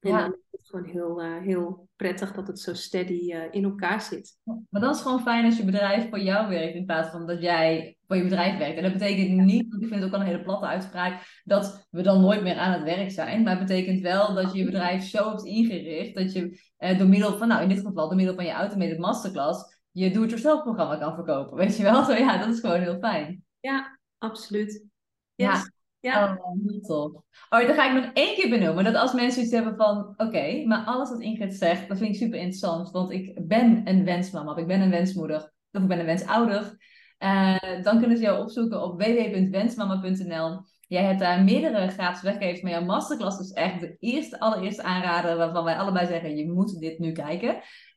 [0.00, 0.20] En ja.
[0.20, 4.00] dan is het gewoon heel, uh, heel prettig dat het zo steady uh, in elkaar
[4.00, 4.38] zit.
[4.44, 7.42] Maar dat is gewoon fijn als je bedrijf voor jou werkt in plaats van dat
[7.42, 8.76] jij voor je bedrijf werkt.
[8.76, 12.02] En dat betekent niet, ik vind het ook al een hele platte uitspraak, dat we
[12.02, 13.42] dan nooit meer aan het werk zijn.
[13.42, 17.08] Maar het betekent wel dat je je bedrijf zo hebt ingericht dat je uh, door
[17.08, 20.96] middel van, nou in dit geval door middel van je automated masterclass, je do-it-yourself programma
[20.96, 21.56] kan verkopen.
[21.56, 22.04] Weet je wel?
[22.04, 23.44] Zo ja, dat is gewoon heel fijn.
[23.60, 24.84] Ja, absoluut.
[25.34, 25.46] Yes.
[25.46, 25.70] Ja.
[26.00, 26.38] Ja.
[26.42, 27.12] Oh, heel tof.
[27.50, 28.84] Oh, dan ga ik nog één keer benoemen.
[28.84, 30.14] Dat als mensen iets hebben van...
[30.16, 32.90] Oké, maar alles wat Ingrid zegt, dat vind ik super interessant.
[32.90, 34.50] Want ik ben een wensmama.
[34.50, 35.52] Of ik ben een wensmoeder.
[35.72, 36.78] Of ik ben een wensouder.
[37.22, 40.60] Uh, dan kunnen ze jou opzoeken op www.wensmama.nl.
[40.86, 42.60] Jij hebt daar meerdere gratis weggevers.
[42.60, 45.36] Maar jouw masterclass is echt de eerste, allereerste aanrader...
[45.36, 47.48] waarvan wij allebei zeggen, je moet dit nu kijken.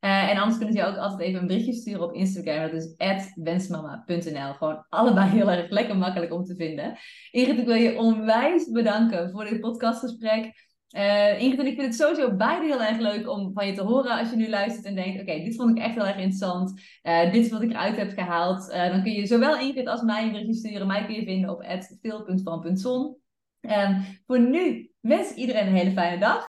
[0.01, 2.61] Uh, en anders kunnen ze je ook altijd even een berichtje sturen op Instagram.
[2.61, 4.53] Dat is wensmama.nl.
[4.53, 6.97] Gewoon allebei heel erg lekker makkelijk om te vinden.
[7.31, 10.71] Ingrid, ik wil je onwijs bedanken voor dit podcastgesprek.
[10.93, 13.81] Uh, Ingrid en ik vind het sowieso beide heel erg leuk om van je te
[13.81, 16.81] horen als je nu luistert en denkt, oké, dit vond ik echt heel erg interessant.
[17.03, 18.69] Uh, dit is wat ik eruit heb gehaald.
[18.69, 20.87] Uh, dan kun je zowel Ingrid als mij een sturen.
[20.87, 21.65] Mij kun je vinden op
[22.01, 23.21] veel.van.zon.
[23.61, 26.41] Um, voor nu wens iedereen een hele fijne dag.